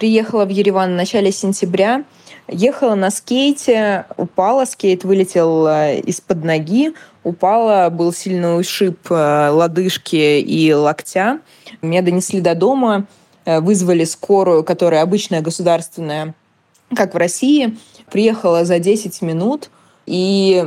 Приехала 0.00 0.46
в 0.46 0.48
Ереван 0.48 0.92
в 0.92 0.96
начале 0.96 1.30
сентября, 1.30 2.04
ехала 2.48 2.94
на 2.94 3.10
скейте, 3.10 4.06
упала, 4.16 4.64
скейт 4.64 5.04
вылетел 5.04 5.66
э, 5.66 6.00
из-под 6.00 6.42
ноги, 6.42 6.94
упала, 7.22 7.90
был 7.90 8.12
сильный 8.12 8.58
ушиб 8.58 8.98
э, 9.10 9.50
лодыжки 9.50 10.40
и 10.40 10.72
локтя. 10.72 11.40
Меня 11.82 12.00
донесли 12.00 12.40
до 12.40 12.54
дома, 12.54 13.06
э, 13.44 13.60
вызвали 13.60 14.04
скорую, 14.04 14.64
которая 14.64 15.02
обычная 15.02 15.42
государственная, 15.42 16.34
как 16.96 17.12
в 17.12 17.18
России. 17.18 17.76
Приехала 18.10 18.64
за 18.64 18.78
10 18.78 19.20
минут, 19.20 19.68
и 20.06 20.64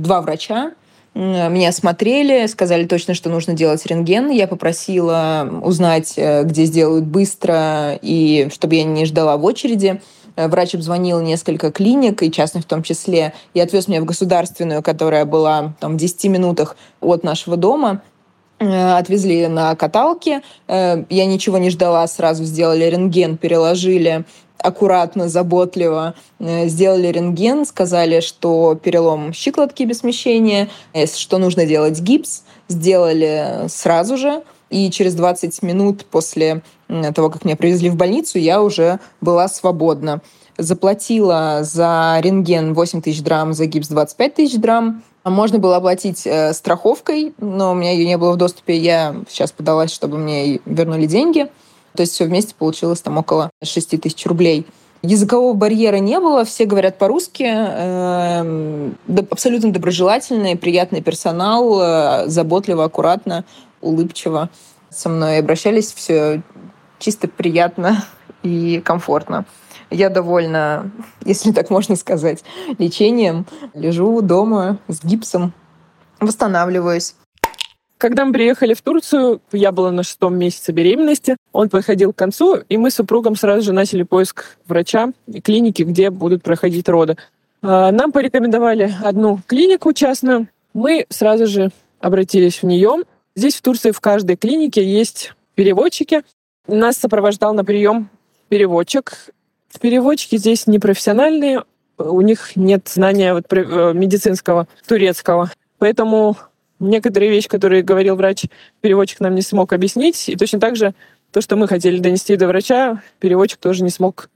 два 0.00 0.22
врача, 0.22 0.72
Меня 1.16 1.70
осмотрели, 1.70 2.46
сказали 2.46 2.84
точно, 2.84 3.14
что 3.14 3.30
нужно 3.30 3.54
делать 3.54 3.86
рентген. 3.86 4.28
Я 4.28 4.46
попросила 4.46 5.48
узнать, 5.62 6.12
э, 6.16 6.42
где 6.42 6.66
сделают 6.66 7.06
быстро, 7.06 7.98
и 8.02 8.50
чтобы 8.52 8.74
я 8.74 8.84
не 8.84 9.06
ждала 9.06 9.38
в 9.38 9.44
очереди. 9.46 10.02
Э, 10.36 10.46
врач 10.48 10.74
обзвонил 10.74 11.22
несколько 11.22 11.72
клиник, 11.72 12.22
и 12.22 12.30
частных 12.30 12.64
в 12.64 12.66
том 12.66 12.82
числе, 12.82 13.32
и 13.54 13.60
отвез 13.60 13.88
меня 13.88 14.02
в 14.02 14.04
государственную, 14.04 14.82
которая 14.82 15.24
была 15.24 15.72
там, 15.80 15.94
в 15.94 15.96
10 15.96 16.24
минутах 16.24 16.76
от 17.00 17.24
нашего 17.24 17.56
дома. 17.56 18.02
Э, 18.58 18.98
отвезли 18.98 19.46
на 19.46 19.74
каталке. 19.74 20.42
Я 20.68 21.24
ничего 21.24 21.56
не 21.56 21.70
ждала, 21.70 22.06
сразу 22.08 22.44
сделали 22.44 22.84
рентген, 22.84 23.38
переложили 23.38 24.26
аккуратно, 24.66 25.28
заботливо 25.28 26.14
э, 26.38 26.68
сделали 26.68 27.08
рентген, 27.08 27.64
сказали, 27.64 28.20
что 28.20 28.74
перелом 28.74 29.32
щиколотки 29.32 29.84
без 29.84 29.98
смещения, 29.98 30.68
э, 30.92 31.06
что 31.06 31.38
нужно 31.38 31.66
делать 31.66 32.00
гипс, 32.00 32.42
сделали 32.68 33.68
сразу 33.68 34.16
же. 34.16 34.42
И 34.68 34.90
через 34.90 35.14
20 35.14 35.62
минут 35.62 36.04
после 36.06 36.62
того, 37.14 37.30
как 37.30 37.44
меня 37.44 37.56
привезли 37.56 37.88
в 37.88 37.96
больницу, 37.96 38.38
я 38.38 38.60
уже 38.62 38.98
была 39.20 39.46
свободна. 39.48 40.20
Заплатила 40.58 41.60
за 41.62 42.18
рентген 42.20 42.74
8 42.74 43.00
тысяч 43.00 43.22
драм, 43.22 43.52
за 43.52 43.66
гипс 43.66 43.88
25 43.88 44.34
тысяч 44.34 44.56
драм. 44.56 45.02
Можно 45.22 45.58
было 45.58 45.76
оплатить 45.76 46.26
э, 46.26 46.52
страховкой, 46.52 47.34
но 47.38 47.72
у 47.72 47.74
меня 47.74 47.92
ее 47.92 48.06
не 48.06 48.16
было 48.16 48.32
в 48.32 48.36
доступе. 48.36 48.76
Я 48.76 49.16
сейчас 49.28 49.52
подалась, 49.52 49.92
чтобы 49.92 50.18
мне 50.18 50.60
вернули 50.64 51.06
деньги. 51.06 51.48
То 51.96 52.02
есть 52.02 52.12
все 52.12 52.26
вместе 52.26 52.54
получилось 52.54 53.00
там 53.00 53.18
около 53.18 53.50
6 53.64 54.00
тысяч 54.00 54.24
рублей. 54.26 54.66
Языкового 55.02 55.54
барьера 55.54 55.96
не 55.96 56.18
было, 56.18 56.44
все 56.44 56.64
говорят 56.64 56.98
по-русски, 56.98 57.44
э, 57.46 58.90
абсолютно 59.30 59.72
доброжелательный, 59.72 60.56
приятный 60.56 61.02
персонал, 61.02 61.80
э, 61.80 62.28
заботливо, 62.28 62.84
аккуратно, 62.84 63.44
улыбчиво 63.80 64.48
со 64.90 65.08
мной 65.08 65.38
обращались, 65.38 65.92
все 65.92 66.42
чисто 66.98 67.28
приятно 67.28 68.04
и 68.42 68.80
комфортно. 68.84 69.44
Я 69.90 70.08
довольна, 70.08 70.90
если 71.24 71.52
так 71.52 71.70
можно 71.70 71.94
сказать, 71.94 72.42
лечением. 72.78 73.46
Лежу 73.74 74.20
дома 74.20 74.78
с 74.88 75.04
гипсом, 75.04 75.52
восстанавливаюсь. 76.18 77.14
Когда 77.98 78.26
мы 78.26 78.32
приехали 78.32 78.74
в 78.74 78.82
Турцию, 78.82 79.40
я 79.52 79.72
была 79.72 79.90
на 79.90 80.02
шестом 80.02 80.36
месяце 80.36 80.72
беременности, 80.72 81.36
он 81.52 81.70
подходил 81.70 82.12
к 82.12 82.16
концу, 82.16 82.58
и 82.68 82.76
мы 82.76 82.90
с 82.90 82.96
супругом 82.96 83.36
сразу 83.36 83.62
же 83.62 83.72
начали 83.72 84.02
поиск 84.02 84.58
врача 84.66 85.12
и 85.26 85.40
клиники, 85.40 85.82
где 85.82 86.10
будут 86.10 86.42
проходить 86.42 86.88
роды. 86.88 87.16
А, 87.62 87.90
нам 87.92 88.12
порекомендовали 88.12 88.94
одну 89.02 89.40
клинику 89.46 89.94
частную. 89.94 90.48
Мы 90.74 91.06
сразу 91.08 91.46
же 91.46 91.70
обратились 92.00 92.62
в 92.62 92.66
нее. 92.66 93.02
Здесь, 93.34 93.56
в 93.56 93.62
Турции, 93.62 93.92
в 93.92 94.00
каждой 94.00 94.36
клинике 94.36 94.84
есть 94.84 95.32
переводчики. 95.54 96.22
Нас 96.66 96.96
сопровождал 96.96 97.54
на 97.54 97.64
прием 97.64 98.10
переводчик. 98.50 99.30
Переводчики 99.80 100.36
здесь 100.36 100.66
непрофессиональные, 100.66 101.64
у 101.98 102.20
них 102.20 102.56
нет 102.56 102.88
знания 102.88 103.34
вот 103.34 103.44
э, 103.50 103.92
медицинского 103.94 104.68
турецкого. 104.86 105.50
Поэтому 105.78 106.36
некоторые 106.78 107.30
вещи, 107.30 107.48
которые 107.48 107.82
говорил 107.82 108.16
врач, 108.16 108.44
переводчик 108.80 109.20
нам 109.20 109.34
не 109.34 109.42
смог 109.42 109.72
объяснить. 109.72 110.28
И 110.28 110.36
точно 110.36 110.60
так 110.60 110.76
же 110.76 110.94
то, 111.32 111.40
что 111.40 111.56
мы 111.56 111.68
хотели 111.68 111.98
донести 111.98 112.36
до 112.36 112.48
врача, 112.48 113.02
переводчик 113.18 113.58
тоже 113.58 113.82
не 113.82 113.90
смог 113.90 114.30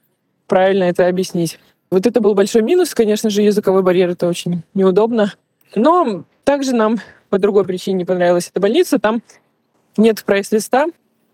правильно 0.46 0.84
это 0.84 1.06
объяснить. 1.06 1.58
Вот 1.90 2.06
это 2.06 2.20
был 2.20 2.34
большой 2.34 2.62
минус, 2.62 2.94
конечно 2.94 3.30
же, 3.30 3.42
языковой 3.42 3.82
барьер, 3.82 4.10
это 4.10 4.28
очень 4.28 4.62
неудобно. 4.74 5.34
Но 5.74 6.24
также 6.44 6.74
нам 6.74 6.98
по 7.30 7.38
другой 7.38 7.64
причине 7.64 7.98
не 7.98 8.04
понравилась 8.04 8.48
эта 8.48 8.60
больница. 8.60 8.98
Там 8.98 9.22
нет 9.96 10.22
прайс-листа, 10.24 10.86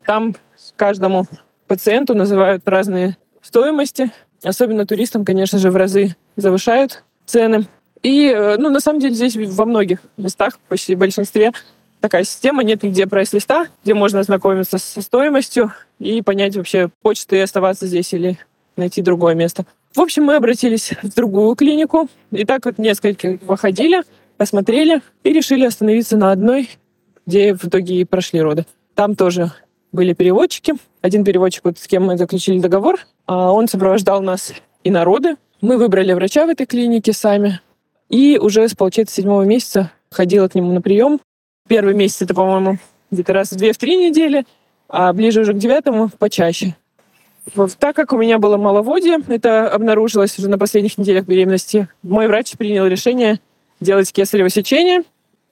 там 0.05 0.37
каждому 0.77 1.27
пациенту 1.67 2.15
называют 2.15 2.67
разные 2.67 3.17
стоимости. 3.43 4.11
Особенно 4.43 4.87
туристам, 4.87 5.25
конечно 5.25 5.59
же, 5.59 5.71
в 5.71 5.77
разы 5.77 6.17
завышают 6.37 7.05
цены. 7.25 7.67
И, 8.03 8.29
э, 8.29 8.57
ну, 8.59 8.71
на 8.71 8.81
самом 8.81 9.01
деле, 9.01 9.15
здесь 9.15 9.37
во 9.37 9.65
многих 9.65 10.01
местах, 10.17 10.59
почти 10.69 10.95
в 10.95 10.99
большинстве, 10.99 11.53
такая 12.01 12.25
система, 12.25 12.63
нет 12.63 12.83
нигде 12.83 13.07
прайс-листа, 13.07 13.67
где 13.83 13.95
можно 13.95 14.21
ознакомиться 14.21 14.79
со 14.79 15.03
стоимостью 15.03 15.73
и 15.99 16.23
понять 16.23 16.57
вообще, 16.57 16.91
хочешь 17.03 17.25
ты 17.25 17.43
оставаться 17.43 17.87
здесь 17.87 18.13
или 18.13 18.39
найти 18.77 19.03
другое 19.03 19.35
место. 19.35 19.65
В 19.95 20.01
общем, 20.01 20.25
мы 20.25 20.37
обратились 20.37 20.93
в 21.03 21.15
другую 21.15 21.57
клинику, 21.57 22.09
и 22.31 22.45
так 22.45 22.67
вот 22.67 22.79
несколько 22.79 23.39
выходили, 23.43 24.03
посмотрели 24.37 25.01
и 25.25 25.33
решили 25.33 25.65
остановиться 25.65 26.17
на 26.17 26.33
одной, 26.33 26.71
где 27.27 27.55
в 27.55 27.65
итоге 27.65 28.01
и 28.01 28.05
прошли 28.05 28.41
роды. 28.41 28.67
Там 28.95 29.17
тоже 29.17 29.53
были 29.93 30.13
переводчики. 30.13 30.75
Один 31.01 31.25
переводчик, 31.25 31.65
вот 31.65 31.79
с 31.79 31.87
кем 31.87 32.05
мы 32.05 32.19
заключили 32.19 32.59
договор, 32.59 33.01
а 33.27 33.53
он 33.53 33.69
сопровождал 33.69 34.21
нас 34.21 34.53
и 34.85 34.91
на 34.91 35.05
роды. 35.05 35.37
Мы 35.61 35.79
выбрали 35.79 36.13
врача 36.13 36.47
в 36.47 36.51
этой 36.51 36.67
клинике 36.67 37.13
сами, 37.13 37.61
и 38.09 38.39
уже 38.39 38.69
с, 38.69 38.75
получается, 38.75 39.17
седьмого 39.17 39.43
месяца 39.43 39.91
ходила 40.11 40.49
к 40.49 40.55
нему 40.55 40.73
на 40.73 40.81
прием. 40.81 41.21
Первый 41.69 41.95
месяц 41.95 42.23
это, 42.23 42.35
по-моему, 42.35 42.79
где-то 43.11 43.33
раз 43.33 43.53
в 43.53 43.57
две-три 43.57 43.97
недели, 43.97 44.45
а 44.89 45.13
ближе 45.13 45.41
уже 45.41 45.53
к 45.53 45.59
девятому 45.59 46.11
почаще. 46.19 46.77
Так 47.79 47.95
как 47.95 48.13
у 48.13 48.19
меня 48.19 48.39
было 48.39 48.57
маловодие, 48.57 49.19
это 49.29 49.69
обнаружилось 49.69 50.39
уже 50.39 50.49
на 50.49 50.59
последних 50.59 50.99
неделях 50.99 51.27
беременности, 51.27 51.89
мой 52.03 52.27
врач 52.27 52.57
принял 52.57 52.87
решение 52.87 53.41
делать 53.81 54.13
кесарево 54.13 54.49
сечение. 54.49 55.03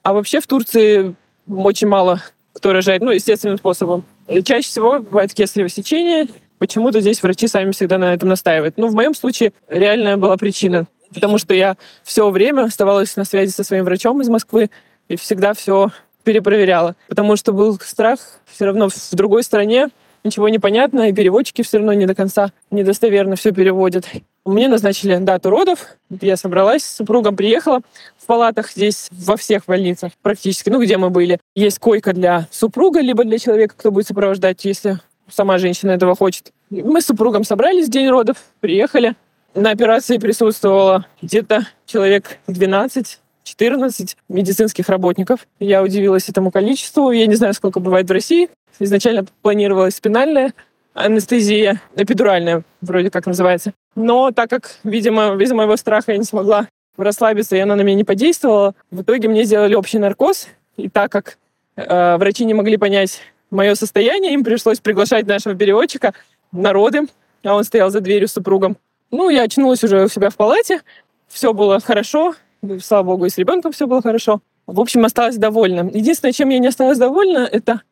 А 0.02 0.12
вообще 0.12 0.40
в 0.40 0.46
Турции 0.46 1.14
очень 1.48 1.88
мало 1.88 2.20
кто 2.52 2.72
рожает, 2.72 3.02
ну, 3.02 3.10
естественным 3.10 3.58
способом. 3.58 4.04
И 4.28 4.42
чаще 4.42 4.68
всего 4.68 5.00
бывает 5.00 5.34
кесарево 5.34 5.68
сечение. 5.68 6.28
Почему-то 6.58 7.00
здесь 7.00 7.22
врачи 7.22 7.48
сами 7.48 7.72
всегда 7.72 7.98
на 7.98 8.14
этом 8.14 8.28
настаивают. 8.28 8.76
Ну, 8.76 8.86
в 8.88 8.94
моем 8.94 9.14
случае 9.14 9.52
реальная 9.68 10.16
была 10.16 10.36
причина 10.36 10.86
потому 11.14 11.38
что 11.38 11.54
я 11.54 11.76
все 12.02 12.28
время 12.30 12.62
оставалась 12.62 13.16
на 13.16 13.24
связи 13.24 13.50
со 13.50 13.64
своим 13.64 13.84
врачом 13.84 14.20
из 14.20 14.28
Москвы 14.28 14.70
и 15.08 15.16
всегда 15.16 15.54
все 15.54 15.90
перепроверяла, 16.24 16.96
потому 17.08 17.36
что 17.36 17.52
был 17.52 17.78
страх 17.80 18.18
все 18.46 18.66
равно 18.66 18.88
в 18.88 19.10
другой 19.12 19.42
стране, 19.42 19.88
ничего 20.24 20.48
не 20.48 20.58
понятно, 20.58 21.08
и 21.08 21.12
переводчики 21.12 21.62
все 21.62 21.78
равно 21.78 21.92
не 21.92 22.06
до 22.06 22.14
конца 22.14 22.50
недостоверно 22.70 23.36
все 23.36 23.52
переводят. 23.52 24.06
Мне 24.44 24.68
назначили 24.68 25.16
дату 25.16 25.50
родов, 25.50 25.86
я 26.20 26.36
собралась 26.36 26.82
с 26.82 26.96
супругом, 26.96 27.36
приехала. 27.36 27.80
В 28.18 28.26
палатах 28.26 28.70
здесь 28.70 29.08
во 29.10 29.36
всех 29.36 29.66
больницах 29.66 30.12
практически, 30.22 30.70
ну, 30.70 30.82
где 30.82 30.96
мы 30.96 31.10
были, 31.10 31.38
есть 31.54 31.78
койка 31.78 32.12
для 32.12 32.48
супруга, 32.50 33.00
либо 33.00 33.24
для 33.24 33.38
человека, 33.38 33.74
кто 33.76 33.90
будет 33.90 34.08
сопровождать, 34.08 34.64
если 34.64 34.98
сама 35.28 35.58
женщина 35.58 35.92
этого 35.92 36.14
хочет. 36.14 36.52
Мы 36.70 37.00
с 37.00 37.06
супругом 37.06 37.44
собрались 37.44 37.86
в 37.86 37.90
день 37.90 38.08
родов, 38.08 38.36
приехали. 38.60 39.14
На 39.54 39.70
операции 39.70 40.18
присутствовало 40.18 41.06
где-то 41.22 41.68
человек 41.86 42.38
12 42.48 43.20
14 43.44 44.16
медицинских 44.28 44.88
работников. 44.88 45.46
Я 45.60 45.82
удивилась 45.82 46.28
этому 46.28 46.50
количеству. 46.50 47.10
Я 47.10 47.26
не 47.26 47.34
знаю, 47.34 47.54
сколько 47.54 47.78
бывает 47.78 48.08
в 48.08 48.12
России. 48.12 48.48
Изначально 48.80 49.26
планировалась 49.42 49.94
спинальная 49.94 50.54
анестезия, 50.94 51.80
эпидуральная 51.94 52.62
вроде 52.80 53.10
как 53.10 53.26
называется. 53.26 53.72
Но 53.94 54.30
так 54.30 54.48
как, 54.50 54.76
видимо, 54.82 55.36
из 55.40 55.52
моего 55.52 55.76
страха 55.76 56.12
я 56.12 56.18
не 56.18 56.24
смогла 56.24 56.68
расслабиться, 56.96 57.54
и 57.54 57.60
она 57.60 57.76
на 57.76 57.82
меня 57.82 57.96
не 57.96 58.04
подействовала, 58.04 58.74
в 58.90 59.02
итоге 59.02 59.28
мне 59.28 59.44
сделали 59.44 59.74
общий 59.74 59.98
наркоз. 59.98 60.48
И 60.76 60.88
так 60.88 61.12
как 61.12 61.38
э, 61.76 62.16
врачи 62.16 62.44
не 62.44 62.54
могли 62.54 62.76
понять 62.76 63.20
мое 63.50 63.74
состояние, 63.74 64.32
им 64.32 64.42
пришлось 64.42 64.80
приглашать 64.80 65.26
нашего 65.26 65.54
переводчика 65.54 66.14
на 66.50 66.72
роды, 66.72 67.02
а 67.44 67.54
он 67.54 67.64
стоял 67.64 67.90
за 67.90 68.00
дверью 68.00 68.28
с 68.28 68.32
супругом. 68.32 68.76
Ну, 69.10 69.28
я 69.28 69.42
очнулась 69.42 69.84
уже 69.84 70.04
у 70.04 70.08
себя 70.08 70.30
в 70.30 70.36
палате, 70.36 70.82
все 71.28 71.52
было 71.52 71.80
хорошо, 71.80 72.34
слава 72.80 73.04
богу, 73.04 73.26
и 73.26 73.30
с 73.30 73.38
ребенком 73.38 73.72
все 73.72 73.86
было 73.86 74.02
хорошо. 74.02 74.40
В 74.66 74.80
общем, 74.80 75.04
осталась 75.04 75.36
довольна. 75.36 75.90
Единственное, 75.92 76.32
чем 76.32 76.48
я 76.48 76.58
не 76.58 76.68
осталась 76.68 76.98
довольна, 76.98 77.48
это 77.50 77.82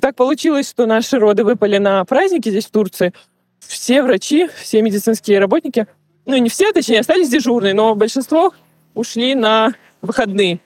так 0.00 0.16
получилось, 0.16 0.68
что 0.68 0.86
наши 0.86 1.18
роды 1.18 1.44
выпали 1.44 1.78
на 1.78 2.04
праздники 2.04 2.48
здесь, 2.48 2.66
в 2.66 2.70
Турции. 2.70 3.12
Все 3.60 4.02
врачи, 4.02 4.48
все 4.60 4.82
медицинские 4.82 5.38
работники, 5.38 5.86
ну, 6.24 6.36
не 6.36 6.48
все, 6.48 6.72
точнее, 6.72 7.00
остались 7.00 7.28
дежурные, 7.28 7.74
но 7.74 7.94
большинство 7.94 8.52
ушли 8.94 9.34
на 9.34 9.74
выходные. 10.00 10.60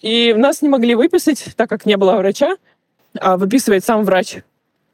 И 0.00 0.34
нас 0.34 0.62
не 0.62 0.68
могли 0.68 0.94
выписать, 0.94 1.44
так 1.56 1.68
как 1.68 1.86
не 1.86 1.96
было 1.96 2.16
врача, 2.16 2.56
а 3.18 3.36
выписывает 3.36 3.84
сам 3.84 4.04
врач. 4.04 4.38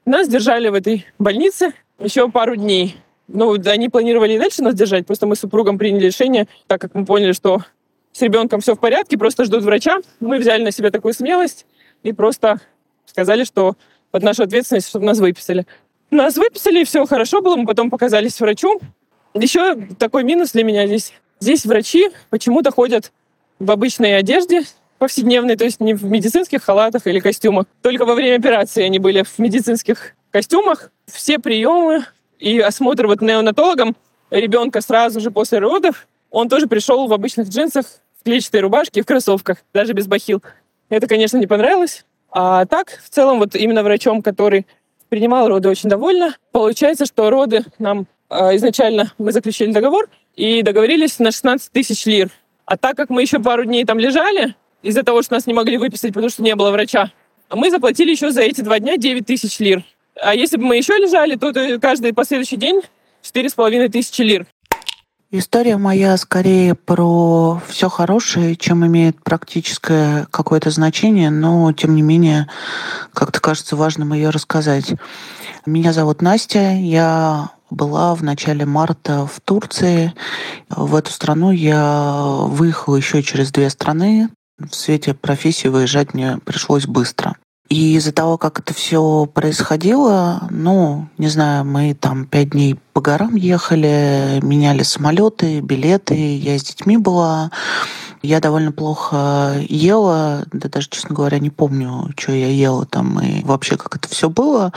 Нас 0.06 0.28
держали 0.28 0.68
в 0.68 0.74
этой 0.74 1.06
больнице 1.18 1.72
еще 1.98 2.30
пару 2.30 2.56
дней. 2.56 2.96
Ну, 3.32 3.56
они 3.64 3.88
планировали 3.88 4.32
и 4.32 4.38
дальше 4.38 4.62
нас 4.62 4.74
держать, 4.74 5.06
просто 5.06 5.26
мы 5.26 5.36
с 5.36 5.40
супругом 5.40 5.78
приняли 5.78 6.06
решение, 6.06 6.48
так 6.66 6.80
как 6.80 6.94
мы 6.94 7.04
поняли, 7.04 7.32
что 7.32 7.62
с 8.12 8.20
ребенком 8.22 8.60
все 8.60 8.74
в 8.74 8.80
порядке, 8.80 9.16
просто 9.16 9.44
ждут 9.44 9.62
врача. 9.62 10.00
Мы 10.18 10.38
взяли 10.38 10.64
на 10.64 10.72
себя 10.72 10.90
такую 10.90 11.14
смелость 11.14 11.64
и 12.02 12.12
просто 12.12 12.60
сказали, 13.06 13.44
что 13.44 13.76
под 14.10 14.24
нашу 14.24 14.42
ответственность, 14.42 14.88
чтобы 14.88 15.06
нас 15.06 15.18
выписали. 15.20 15.66
Нас 16.10 16.36
выписали, 16.36 16.80
и 16.80 16.84
все 16.84 17.06
хорошо 17.06 17.40
было, 17.40 17.54
мы 17.54 17.66
потом 17.66 17.88
показались 17.88 18.40
врачу. 18.40 18.80
Еще 19.34 19.76
такой 19.98 20.24
минус 20.24 20.52
для 20.52 20.64
меня 20.64 20.86
здесь. 20.86 21.12
Здесь 21.38 21.64
врачи 21.64 22.10
почему-то 22.30 22.72
ходят 22.72 23.12
в 23.60 23.70
обычной 23.70 24.18
одежде, 24.18 24.62
повседневные, 24.98 25.56
то 25.56 25.64
есть 25.64 25.80
не 25.80 25.94
в 25.94 26.04
медицинских 26.04 26.64
халатах 26.64 27.06
или 27.06 27.20
костюмах. 27.20 27.66
Только 27.80 28.04
во 28.04 28.14
время 28.14 28.36
операции 28.36 28.82
они 28.82 28.98
были 28.98 29.22
в 29.22 29.38
медицинских 29.38 30.14
костюмах. 30.32 30.90
Все 31.06 31.38
приемы 31.38 32.04
и 32.40 32.58
осмотр 32.58 33.06
вот 33.06 33.20
неонатологом 33.20 33.96
ребенка 34.30 34.80
сразу 34.80 35.20
же 35.20 35.30
после 35.30 35.58
родов, 35.58 36.06
он 36.30 36.48
тоже 36.48 36.66
пришел 36.66 37.06
в 37.06 37.12
обычных 37.12 37.48
джинсах, 37.48 37.86
в 38.18 38.24
клетчатой 38.24 38.60
рубашке, 38.60 39.02
в 39.02 39.06
кроссовках, 39.06 39.58
даже 39.72 39.92
без 39.92 40.06
бахил. 40.06 40.42
Это, 40.88 41.06
конечно, 41.06 41.36
не 41.36 41.46
понравилось. 41.46 42.04
А 42.30 42.66
так, 42.66 43.00
в 43.04 43.08
целом, 43.08 43.38
вот 43.38 43.54
именно 43.54 43.82
врачом, 43.82 44.22
который 44.22 44.66
принимал 45.08 45.48
роды, 45.48 45.68
очень 45.68 45.88
довольна. 45.88 46.36
Получается, 46.52 47.06
что 47.06 47.30
роды 47.30 47.64
нам 47.78 48.06
э, 48.28 48.56
изначально 48.56 49.12
мы 49.18 49.32
заключили 49.32 49.72
договор 49.72 50.08
и 50.36 50.62
договорились 50.62 51.18
на 51.18 51.32
16 51.32 51.72
тысяч 51.72 52.06
лир. 52.06 52.30
А 52.64 52.76
так 52.76 52.96
как 52.96 53.10
мы 53.10 53.22
еще 53.22 53.40
пару 53.40 53.64
дней 53.64 53.84
там 53.84 53.98
лежали, 53.98 54.54
из-за 54.82 55.02
того, 55.02 55.22
что 55.22 55.34
нас 55.34 55.46
не 55.46 55.54
могли 55.54 55.76
выписать, 55.76 56.14
потому 56.14 56.30
что 56.30 56.42
не 56.42 56.54
было 56.54 56.70
врача, 56.70 57.10
мы 57.50 57.70
заплатили 57.70 58.12
еще 58.12 58.30
за 58.30 58.42
эти 58.42 58.60
два 58.60 58.78
дня 58.78 58.96
9 58.96 59.26
тысяч 59.26 59.58
лир. 59.58 59.82
А 60.20 60.34
если 60.34 60.56
бы 60.56 60.64
мы 60.64 60.76
еще 60.76 60.96
лежали, 60.96 61.36
то, 61.36 61.52
каждый 61.80 62.12
последующий 62.12 62.56
день 62.56 62.82
четыре 63.22 63.48
с 63.48 63.54
половиной 63.54 63.88
тысячи 63.88 64.22
лир. 64.22 64.46
История 65.32 65.76
моя 65.76 66.16
скорее 66.16 66.74
про 66.74 67.62
все 67.68 67.88
хорошее, 67.88 68.56
чем 68.56 68.84
имеет 68.84 69.22
практическое 69.22 70.26
какое-то 70.32 70.70
значение, 70.70 71.30
но 71.30 71.72
тем 71.72 71.94
не 71.94 72.02
менее, 72.02 72.48
как-то 73.14 73.40
кажется 73.40 73.76
важным 73.76 74.12
ее 74.12 74.30
рассказать. 74.30 74.92
Меня 75.66 75.92
зовут 75.92 76.20
Настя, 76.20 76.72
я 76.72 77.50
была 77.70 78.16
в 78.16 78.24
начале 78.24 78.66
марта 78.66 79.24
в 79.24 79.40
Турции. 79.40 80.14
В 80.68 80.96
эту 80.96 81.12
страну 81.12 81.52
я 81.52 82.24
выехала 82.48 82.96
еще 82.96 83.22
через 83.22 83.52
две 83.52 83.70
страны. 83.70 84.30
В 84.58 84.74
свете 84.74 85.14
профессии 85.14 85.68
выезжать 85.68 86.12
мне 86.12 86.38
пришлось 86.44 86.86
быстро. 86.86 87.36
И 87.70 87.94
из-за 87.94 88.10
того, 88.10 88.36
как 88.36 88.58
это 88.58 88.74
все 88.74 89.26
происходило, 89.32 90.48
ну, 90.50 91.06
не 91.18 91.28
знаю, 91.28 91.64
мы 91.64 91.94
там 91.94 92.26
пять 92.26 92.50
дней 92.50 92.76
по 92.92 93.00
горам 93.00 93.36
ехали, 93.36 94.40
меняли 94.42 94.82
самолеты, 94.82 95.60
билеты, 95.60 96.36
я 96.36 96.58
с 96.58 96.64
детьми 96.64 96.96
была. 96.96 97.52
Я 98.22 98.40
довольно 98.40 98.70
плохо 98.70 99.54
ела, 99.68 100.44
да 100.52 100.68
даже, 100.68 100.88
честно 100.90 101.14
говоря, 101.14 101.38
не 101.38 101.48
помню, 101.48 102.10
что 102.18 102.32
я 102.32 102.48
ела 102.48 102.84
там 102.84 103.18
и 103.20 103.42
вообще 103.44 103.76
как 103.76 103.96
это 103.96 104.08
все 104.08 104.28
было. 104.28 104.72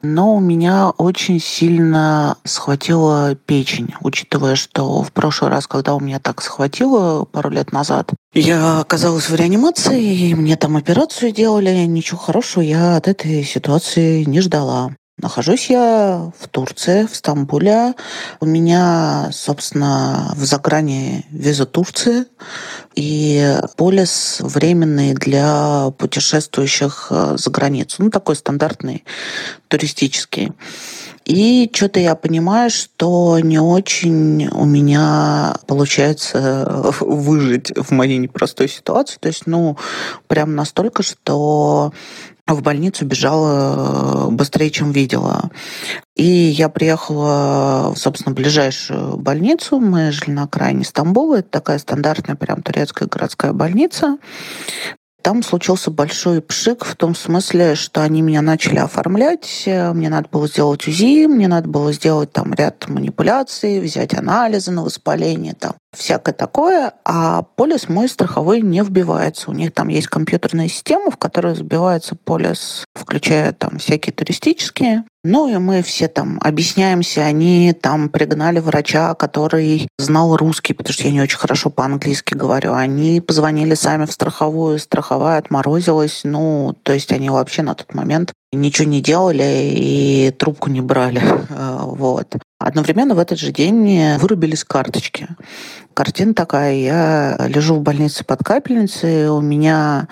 Но 0.00 0.36
у 0.36 0.40
меня 0.40 0.90
очень 0.90 1.40
сильно 1.40 2.36
схватила 2.44 3.34
печень, 3.34 3.94
учитывая, 4.00 4.54
что 4.54 5.02
в 5.02 5.10
прошлый 5.10 5.50
раз, 5.50 5.66
когда 5.66 5.96
у 5.96 6.00
меня 6.00 6.20
так 6.20 6.40
схватило 6.40 7.24
пару 7.24 7.50
лет 7.50 7.72
назад, 7.72 8.12
я 8.32 8.80
оказалась 8.80 9.28
в 9.28 9.34
реанимации, 9.34 10.28
и 10.28 10.34
мне 10.34 10.56
там 10.56 10.76
операцию 10.76 11.32
делали. 11.32 11.84
Ничего 11.86 12.18
хорошего 12.18 12.62
я 12.62 12.96
от 12.96 13.08
этой 13.08 13.42
ситуации 13.42 14.22
не 14.22 14.40
ждала. 14.40 14.92
Нахожусь 15.18 15.68
я 15.68 16.30
в 16.38 16.46
Турции, 16.46 17.04
в 17.04 17.16
Стамбуле. 17.16 17.94
У 18.38 18.46
меня, 18.46 19.30
собственно, 19.32 20.32
в 20.36 20.44
загране 20.44 21.24
виза 21.32 21.66
Турции 21.66 22.26
и 22.94 23.56
полис 23.76 24.36
временный 24.38 25.14
для 25.14 25.90
путешествующих 25.98 27.08
э, 27.10 27.34
за 27.36 27.50
границу. 27.50 28.04
Ну, 28.04 28.10
такой 28.10 28.36
стандартный 28.36 29.04
туристический. 29.66 30.52
И 31.24 31.68
что-то 31.74 31.98
я 31.98 32.14
понимаю, 32.14 32.70
что 32.70 33.40
не 33.40 33.58
очень 33.58 34.48
у 34.48 34.64
меня 34.64 35.56
получается 35.66 36.94
выжить 37.00 37.72
в 37.76 37.90
моей 37.90 38.18
непростой 38.18 38.68
ситуации. 38.68 39.18
То 39.18 39.26
есть, 39.26 39.46
ну, 39.46 39.76
прям 40.28 40.54
настолько, 40.54 41.02
что 41.02 41.92
в 42.54 42.62
больницу 42.62 43.04
бежала 43.04 44.28
э, 44.28 44.30
быстрее, 44.30 44.70
чем 44.70 44.92
видела. 44.92 45.50
И 46.16 46.24
я 46.24 46.68
приехала, 46.68 47.94
собственно, 47.96 48.34
ближайшую 48.34 49.16
больницу. 49.16 49.78
Мы 49.78 50.10
жили 50.12 50.30
на 50.30 50.44
окраине 50.44 50.84
Стамбула. 50.84 51.36
Это 51.36 51.48
такая 51.48 51.78
стандартная 51.78 52.36
прям 52.36 52.62
турецкая 52.62 53.08
городская 53.08 53.52
больница. 53.52 54.18
Там 55.28 55.42
случился 55.42 55.90
большой 55.90 56.40
пшик 56.40 56.86
в 56.86 56.96
том 56.96 57.14
смысле, 57.14 57.74
что 57.74 58.00
они 58.00 58.22
меня 58.22 58.40
начали 58.40 58.78
оформлять. 58.78 59.64
Мне 59.66 60.08
надо 60.08 60.26
было 60.32 60.48
сделать 60.48 60.88
УЗИ, 60.88 61.26
мне 61.26 61.48
надо 61.48 61.68
было 61.68 61.92
сделать 61.92 62.32
там 62.32 62.54
ряд 62.54 62.88
манипуляций, 62.88 63.78
взять 63.78 64.14
анализы 64.14 64.70
на 64.70 64.82
воспаление, 64.82 65.52
там 65.52 65.74
всякое 65.94 66.32
такое, 66.32 66.94
а 67.04 67.42
полис 67.42 67.90
мой 67.90 68.08
страховой 68.08 68.62
не 68.62 68.82
вбивается. 68.82 69.50
У 69.50 69.52
них 69.52 69.74
там 69.74 69.88
есть 69.88 70.06
компьютерная 70.06 70.68
система, 70.68 71.10
в 71.10 71.18
которой 71.18 71.54
сбивается 71.54 72.14
полис, 72.14 72.86
включая 72.94 73.52
там 73.52 73.76
всякие 73.76 74.14
туристические. 74.14 75.04
Ну 75.30 75.46
и 75.46 75.58
мы 75.58 75.82
все 75.82 76.08
там 76.08 76.40
объясняемся, 76.42 77.20
они 77.20 77.74
там 77.74 78.08
пригнали 78.08 78.60
врача, 78.60 79.14
который 79.14 79.86
знал 79.98 80.34
русский, 80.38 80.72
потому 80.72 80.94
что 80.94 81.04
я 81.04 81.10
не 81.10 81.20
очень 81.20 81.36
хорошо 81.36 81.68
по-английски 81.68 82.32
говорю. 82.32 82.72
Они 82.72 83.20
позвонили 83.20 83.74
сами 83.74 84.06
в 84.06 84.12
страховую, 84.12 84.78
страховая 84.78 85.36
отморозилась. 85.36 86.22
Ну, 86.24 86.74
то 86.82 86.94
есть 86.94 87.12
они 87.12 87.28
вообще 87.28 87.60
на 87.60 87.74
тот 87.74 87.92
момент 87.92 88.32
ничего 88.52 88.88
не 88.88 89.02
делали 89.02 89.70
и 89.74 90.30
трубку 90.30 90.70
не 90.70 90.80
брали. 90.80 91.22
Вот. 91.98 92.36
Одновременно 92.58 93.14
в 93.14 93.18
этот 93.18 93.38
же 93.38 93.52
день 93.52 94.16
вырубились 94.18 94.64
карточки. 94.64 95.28
Картина 95.98 96.32
такая, 96.32 96.74
я 96.74 97.36
лежу 97.48 97.74
в 97.74 97.80
больнице 97.80 98.22
под 98.22 98.44
капельницей, 98.44 99.28
у 99.30 99.40
меня 99.40 100.06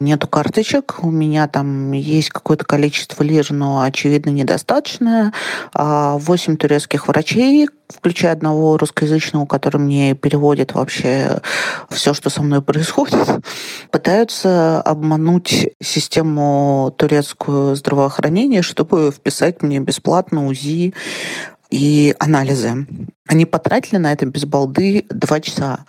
нету 0.00 0.26
карточек, 0.26 0.96
у 1.00 1.12
меня 1.12 1.46
там 1.46 1.92
есть 1.92 2.30
какое-то 2.30 2.64
количество 2.64 3.22
лир, 3.22 3.46
но, 3.50 3.82
очевидно, 3.82 4.30
недостаточное. 4.30 5.32
А 5.72 6.18
восемь 6.18 6.56
турецких 6.56 7.06
врачей, 7.06 7.68
включая 7.88 8.32
одного 8.32 8.76
русскоязычного, 8.78 9.46
который 9.46 9.80
мне 9.80 10.16
переводит 10.16 10.74
вообще 10.74 11.40
все, 11.88 12.14
что 12.14 12.30
со 12.30 12.42
мной 12.42 12.60
происходит, 12.60 13.28
пытаются 13.92 14.82
обмануть 14.82 15.68
систему 15.80 16.92
турецкую 16.98 17.76
здравоохранения, 17.76 18.62
чтобы 18.62 19.12
вписать 19.12 19.62
мне 19.62 19.78
бесплатно 19.78 20.48
УЗИ 20.48 20.94
и 21.70 22.14
анализы. 22.18 22.86
Они 23.26 23.44
потратили 23.44 23.98
на 23.98 24.12
это 24.12 24.24
без 24.24 24.46
балды 24.46 25.04
два 25.10 25.40
часа. 25.40 25.80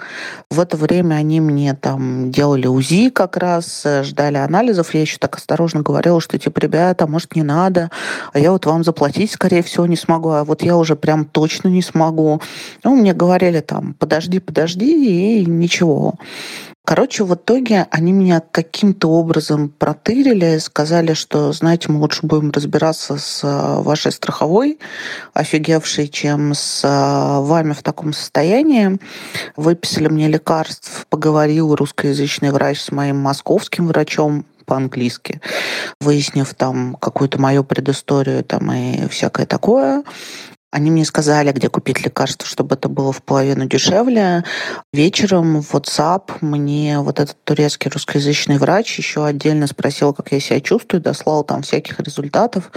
В 0.49 0.59
это 0.59 0.75
время 0.75 1.15
они 1.15 1.39
мне 1.39 1.73
там 1.73 2.31
делали 2.31 2.67
УЗИ 2.67 3.09
как 3.09 3.37
раз, 3.37 3.85
ждали 4.03 4.35
анализов. 4.35 4.93
Я 4.93 5.01
еще 5.01 5.17
так 5.19 5.37
осторожно 5.37 5.81
говорила, 5.81 6.19
что 6.19 6.37
типа, 6.37 6.59
ребята, 6.59 7.07
может, 7.07 7.35
не 7.37 7.43
надо, 7.43 7.91
а 8.33 8.39
я 8.39 8.51
вот 8.51 8.65
вам 8.65 8.83
заплатить, 8.83 9.31
скорее 9.31 9.63
всего, 9.63 9.85
не 9.85 9.95
смогу, 9.95 10.31
а 10.31 10.43
вот 10.43 10.63
я 10.63 10.75
уже 10.75 10.97
прям 10.97 11.23
точно 11.23 11.69
не 11.69 11.81
смогу. 11.81 12.41
Ну, 12.83 12.95
мне 12.95 13.13
говорили 13.13 13.61
там, 13.61 13.93
подожди, 13.93 14.39
подожди, 14.39 15.41
и 15.41 15.45
ничего. 15.45 16.15
Короче, 16.89 17.23
в 17.23 17.35
итоге 17.35 17.85
они 17.91 18.11
меня 18.11 18.41
каким-то 18.41 19.11
образом 19.11 19.69
протырили, 19.69 20.57
сказали, 20.57 21.13
что, 21.13 21.51
знаете, 21.51 21.91
мы 21.91 21.99
лучше 21.99 22.25
будем 22.25 22.49
разбираться 22.49 23.17
с 23.17 23.43
э, 23.43 23.81
вашей 23.83 24.11
страховой, 24.11 24.79
офигевшей, 25.35 26.07
чем 26.07 26.55
с 26.55 26.83
э, 26.83 27.41
вами 27.45 27.73
в 27.73 27.83
таком 27.83 28.11
состоянии. 28.11 28.97
Выписали 29.55 30.07
мне 30.07 30.27
лекарств, 30.29 31.05
поговорил 31.11 31.75
русскоязычный 31.75 32.49
врач 32.49 32.81
с 32.81 32.91
моим 32.91 33.17
московским 33.17 33.85
врачом, 33.85 34.47
по-английски, 34.65 35.41
выяснив 35.99 36.53
там 36.53 36.95
какую-то 36.95 37.41
мою 37.41 37.63
предысторию 37.63 38.43
там 38.43 38.71
и 38.71 39.07
всякое 39.09 39.47
такое. 39.47 40.03
Они 40.71 40.91
мне 40.91 41.03
сказали, 41.03 41.51
где 41.51 41.67
купить 41.67 42.03
лекарства, 42.03 42.47
чтобы 42.47 42.75
это 42.75 42.89
было 42.89 43.11
в 43.11 43.23
половину 43.23 43.65
дешевле. 43.65 44.43
Вечером 44.93 45.61
в 45.61 45.73
WhatsApp 45.73 46.31
мне 46.41 46.99
вот 46.99 47.19
этот 47.19 47.43
турецкий 47.43 47.89
русскоязычный 47.89 48.59
врач 48.59 48.97
еще 48.99 49.25
отдельно 49.25 49.65
спросил, 49.65 50.13
как 50.13 50.31
я 50.31 50.39
себя 50.39 50.61
чувствую, 50.61 51.01
дослал 51.01 51.43
там 51.43 51.63
всяких 51.63 51.99
результатов 51.99 52.71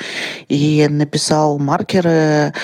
и 0.48 0.86
написал 0.88 1.58
маркеры 1.58 2.54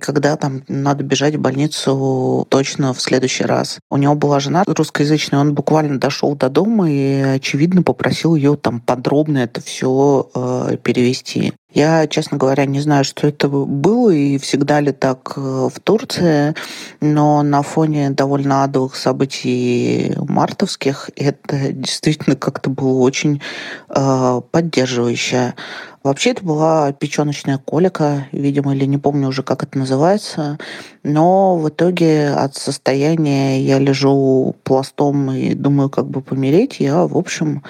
когда 0.00 0.36
там 0.36 0.62
надо 0.68 1.04
бежать 1.04 1.36
в 1.36 1.40
больницу 1.40 2.46
точно 2.50 2.92
в 2.92 3.00
следующий 3.00 3.44
раз. 3.44 3.78
У 3.90 3.96
него 3.96 4.14
была 4.14 4.40
жена 4.40 4.64
русскоязычная, 4.66 5.38
он 5.38 5.54
буквально 5.54 6.00
дошел 6.00 6.34
до 6.34 6.48
дома 6.48 6.90
и, 6.90 7.20
очевидно, 7.20 7.82
попросил 7.82 8.34
ее 8.34 8.56
там 8.56 8.80
подробно 8.80 9.38
это 9.38 9.60
все 9.60 10.28
э, 10.34 10.76
перевести. 10.82 11.54
Я, 11.74 12.06
честно 12.06 12.38
говоря, 12.38 12.66
не 12.66 12.78
знаю, 12.78 13.04
что 13.04 13.26
это 13.26 13.48
было 13.48 14.10
и 14.10 14.38
всегда 14.38 14.80
ли 14.80 14.92
так 14.92 15.32
э, 15.36 15.40
в 15.40 15.80
Турции, 15.80 16.54
но 17.00 17.42
на 17.42 17.62
фоне 17.62 18.10
довольно 18.10 18.62
адовых 18.62 18.94
событий 18.94 20.14
мартовских 20.16 21.10
это 21.16 21.72
действительно 21.72 22.36
как-то 22.36 22.70
было 22.70 23.00
очень 23.00 23.42
э, 23.88 24.40
поддерживающе. 24.52 25.54
Вообще 26.04 26.30
это 26.30 26.44
была 26.44 26.92
печеночная 26.92 27.58
колика, 27.58 28.28
видимо, 28.30 28.72
или 28.72 28.84
не 28.84 28.98
помню 28.98 29.26
уже, 29.26 29.42
как 29.42 29.64
это 29.64 29.76
называется. 29.76 30.58
Но 31.04 31.58
в 31.58 31.68
итоге 31.68 32.30
от 32.30 32.56
состояния 32.56 33.60
я 33.60 33.78
лежу 33.78 34.56
пластом 34.62 35.30
и 35.30 35.54
думаю, 35.54 35.90
как 35.90 36.08
бы 36.08 36.22
помереть, 36.22 36.80
я, 36.80 37.06
в 37.06 37.16
общем, 37.16 37.62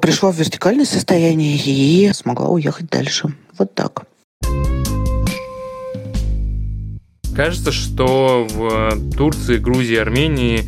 пришла 0.00 0.32
в 0.32 0.36
вертикальное 0.36 0.86
состояние 0.86 1.58
и 1.58 2.10
смогла 2.14 2.48
уехать 2.48 2.88
дальше. 2.88 3.34
Вот 3.58 3.74
так. 3.74 4.04
Кажется, 7.36 7.70
что 7.70 8.46
в 8.50 9.14
Турции, 9.14 9.58
Грузии, 9.58 9.96
Армении 9.96 10.64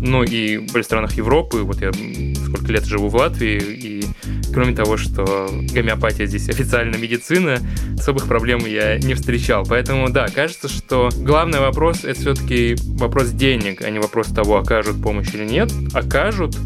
ну 0.00 0.22
и 0.22 0.58
в 0.58 0.82
странах 0.82 1.14
Европы, 1.14 1.58
вот 1.58 1.80
я 1.80 1.90
сколько 1.92 2.72
лет 2.72 2.84
живу 2.84 3.08
в 3.08 3.16
Латвии, 3.16 3.60
и 3.60 4.04
кроме 4.52 4.74
того, 4.74 4.96
что 4.96 5.48
гомеопатия 5.72 6.26
здесь 6.26 6.48
официальная 6.48 6.98
медицина, 6.98 7.58
особых 7.98 8.26
проблем 8.26 8.60
я 8.66 8.98
не 8.98 9.14
встречал. 9.14 9.64
Поэтому, 9.68 10.10
да, 10.10 10.28
кажется, 10.28 10.68
что 10.68 11.10
главный 11.16 11.60
вопрос— 11.60 12.00
это 12.04 12.20
все-таки 12.20 12.76
вопрос 12.98 13.30
денег, 13.30 13.82
а 13.82 13.90
не 13.90 13.98
вопрос 13.98 14.28
того, 14.28 14.58
окажут 14.58 15.02
помощь 15.02 15.34
или 15.34 15.44
нет. 15.44 15.70
Окажут, 15.92 16.56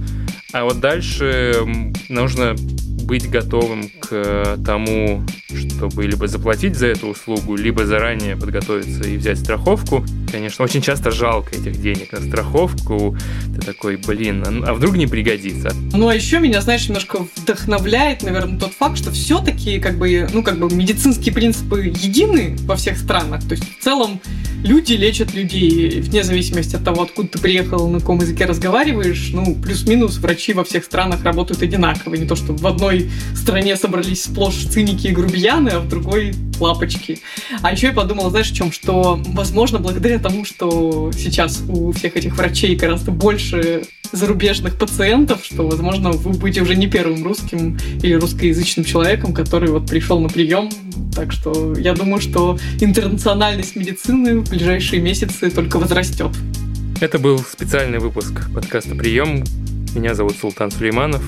а 0.53 0.65
вот 0.65 0.81
дальше 0.81 1.65
нужно 2.09 2.55
быть 3.03 3.29
готовым 3.29 3.91
к 4.01 4.59
тому, 4.65 5.23
чтобы 5.49 6.07
либо 6.07 6.27
заплатить 6.29 6.77
за 6.77 6.89
эту 6.89 7.09
услугу, 7.09 7.57
либо 7.57 7.85
заранее 7.85 8.37
подготовиться 8.37 9.09
и 9.09 9.17
взять 9.17 9.39
страховку. 9.39 10.05
Конечно, 10.31 10.65
очень 10.65 10.81
часто 10.81 11.11
жалко 11.11 11.55
этих 11.55 11.81
денег 11.81 12.13
на 12.13 12.21
страховку. 12.21 13.17
Ты 13.55 13.61
такой, 13.61 13.97
блин, 13.97 14.43
а, 14.47 14.71
а 14.71 14.75
вдруг 14.75 14.97
не 14.97 15.07
пригодится? 15.07 15.75
Ну, 15.93 16.09
а 16.09 16.15
еще 16.15 16.39
меня, 16.39 16.61
знаешь, 16.63 16.89
немножко 16.89 17.27
вдохновляет, 17.37 18.23
наверное, 18.23 18.59
тот 18.59 18.73
факт, 18.73 18.97
что 18.97 19.11
все-таки, 19.11 19.79
как 19.79 19.99
бы, 19.99 20.29
ну, 20.33 20.43
как 20.43 20.59
бы 20.59 20.75
медицинские 20.75 21.35
принципы 21.35 21.93
едины 21.95 22.57
во 22.63 22.77
всех 22.77 22.97
странах. 22.97 23.47
То 23.47 23.53
есть, 23.53 23.65
в 23.79 23.83
целом, 23.83 24.21
люди 24.65 24.95
лечат 24.95 25.35
людей, 25.35 26.01
вне 26.01 26.25
зависимости 26.25 26.77
от 26.77 26.85
того, 26.85 27.03
откуда 27.03 27.29
ты 27.29 27.39
приехал, 27.39 27.89
на 27.89 28.01
каком 28.01 28.21
языке 28.21 28.47
разговариваешь. 28.47 29.31
Ну, 29.35 29.55
плюс-минус, 29.57 30.17
врачи 30.19 30.55
во 30.55 30.65
всех 30.65 30.85
странах 30.85 31.25
работают 31.25 31.63
одинаково. 31.63 32.15
Не 32.15 32.27
то, 32.27 32.37
что 32.37 32.55
в 32.55 32.67
одной 32.67 32.92
стране 33.35 33.77
собрались 33.77 34.25
сплошь 34.25 34.65
циники 34.65 35.09
и 35.09 35.13
грубияны, 35.13 35.71
а 35.71 35.81
в 35.81 35.89
другой 35.89 36.35
лапочки. 36.61 37.19
А 37.63 37.73
еще 37.73 37.89
я 37.89 37.93
подумала, 37.93 38.31
знаешь, 38.31 38.51
в 38.51 38.55
чем? 38.55 38.73
Что, 38.73 39.21
возможно, 39.29 39.79
благодаря 39.79 40.19
тому, 40.19 40.45
что 40.45 41.11
сейчас 41.13 41.63
у 41.69 41.93
всех 41.93 42.17
этих 42.17 42.37
врачей 42.37 42.77
гораздо 42.77 43.11
больше 43.11 43.85
зарубежных 44.13 44.79
пациентов, 44.79 45.45
что, 45.45 45.67
возможно, 45.67 46.13
вы 46.13 46.33
будете 46.33 46.63
уже 46.63 46.75
не 46.75 46.87
первым 46.87 47.25
русским 47.25 47.79
или 48.03 48.15
русскоязычным 48.15 48.85
человеком, 48.85 49.33
который 49.33 49.71
вот 49.71 49.89
пришел 49.89 50.21
на 50.21 50.29
прием. 50.29 50.71
Так 51.15 51.33
что 51.33 51.75
я 51.77 51.95
думаю, 51.95 52.21
что 52.21 52.59
интернациональность 52.81 53.77
медицины 53.77 54.41
в 54.41 54.51
ближайшие 54.51 55.01
месяцы 55.01 55.51
только 55.51 55.79
возрастет. 55.79 56.31
Это 57.01 57.19
был 57.19 57.39
специальный 57.39 57.99
выпуск 57.99 58.49
подкаста 58.55 58.95
«Прием». 58.95 59.45
Меня 59.95 60.15
зовут 60.15 60.37
Султан 60.41 60.71
Сулейманов. 60.71 61.23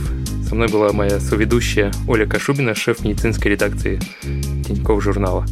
Со 0.49 0.55
мной 0.55 0.69
была 0.69 0.93
моя 0.93 1.21
соведущая 1.21 1.91
Оля 2.07 2.27
Кашубина, 2.27 2.75
шеф 2.75 3.05
медицинской 3.05 3.53
редакции 3.53 3.99
Тинькофф 4.23 5.03
журнала. 5.03 5.47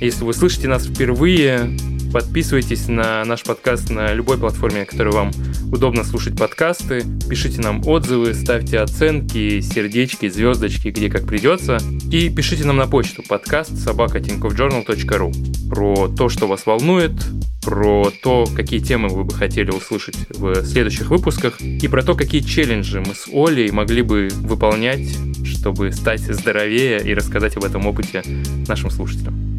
Если 0.00 0.24
вы 0.24 0.32
слышите 0.34 0.68
нас 0.68 0.86
впервые, 0.86 1.76
подписывайтесь 2.16 2.88
на 2.88 3.22
наш 3.26 3.42
подкаст 3.42 3.90
на 3.90 4.14
любой 4.14 4.38
платформе, 4.38 4.80
на 4.80 4.86
которой 4.86 5.12
вам 5.12 5.32
удобно 5.70 6.02
слушать 6.02 6.34
подкасты. 6.34 7.04
Пишите 7.28 7.60
нам 7.60 7.86
отзывы, 7.86 8.32
ставьте 8.32 8.78
оценки, 8.78 9.60
сердечки, 9.60 10.26
звездочки, 10.26 10.88
где 10.88 11.10
как 11.10 11.26
придется. 11.26 11.76
И 12.10 12.30
пишите 12.30 12.64
нам 12.64 12.78
на 12.78 12.86
почту 12.86 13.22
подкаст 13.22 13.76
собака 13.76 14.18
про 15.68 16.08
то, 16.08 16.30
что 16.30 16.46
вас 16.46 16.64
волнует, 16.64 17.12
про 17.60 18.10
то, 18.22 18.46
какие 18.56 18.80
темы 18.80 19.10
вы 19.10 19.24
бы 19.24 19.34
хотели 19.34 19.70
услышать 19.70 20.16
в 20.30 20.64
следующих 20.64 21.10
выпусках, 21.10 21.60
и 21.60 21.86
про 21.86 22.02
то, 22.02 22.14
какие 22.14 22.40
челленджи 22.40 22.98
мы 23.00 23.14
с 23.14 23.28
Олей 23.30 23.70
могли 23.70 24.00
бы 24.00 24.28
выполнять, 24.32 25.06
чтобы 25.44 25.92
стать 25.92 26.20
здоровее 26.20 26.98
и 27.06 27.12
рассказать 27.12 27.58
об 27.58 27.64
этом 27.64 27.86
опыте 27.86 28.22
нашим 28.66 28.88
слушателям. 28.88 29.55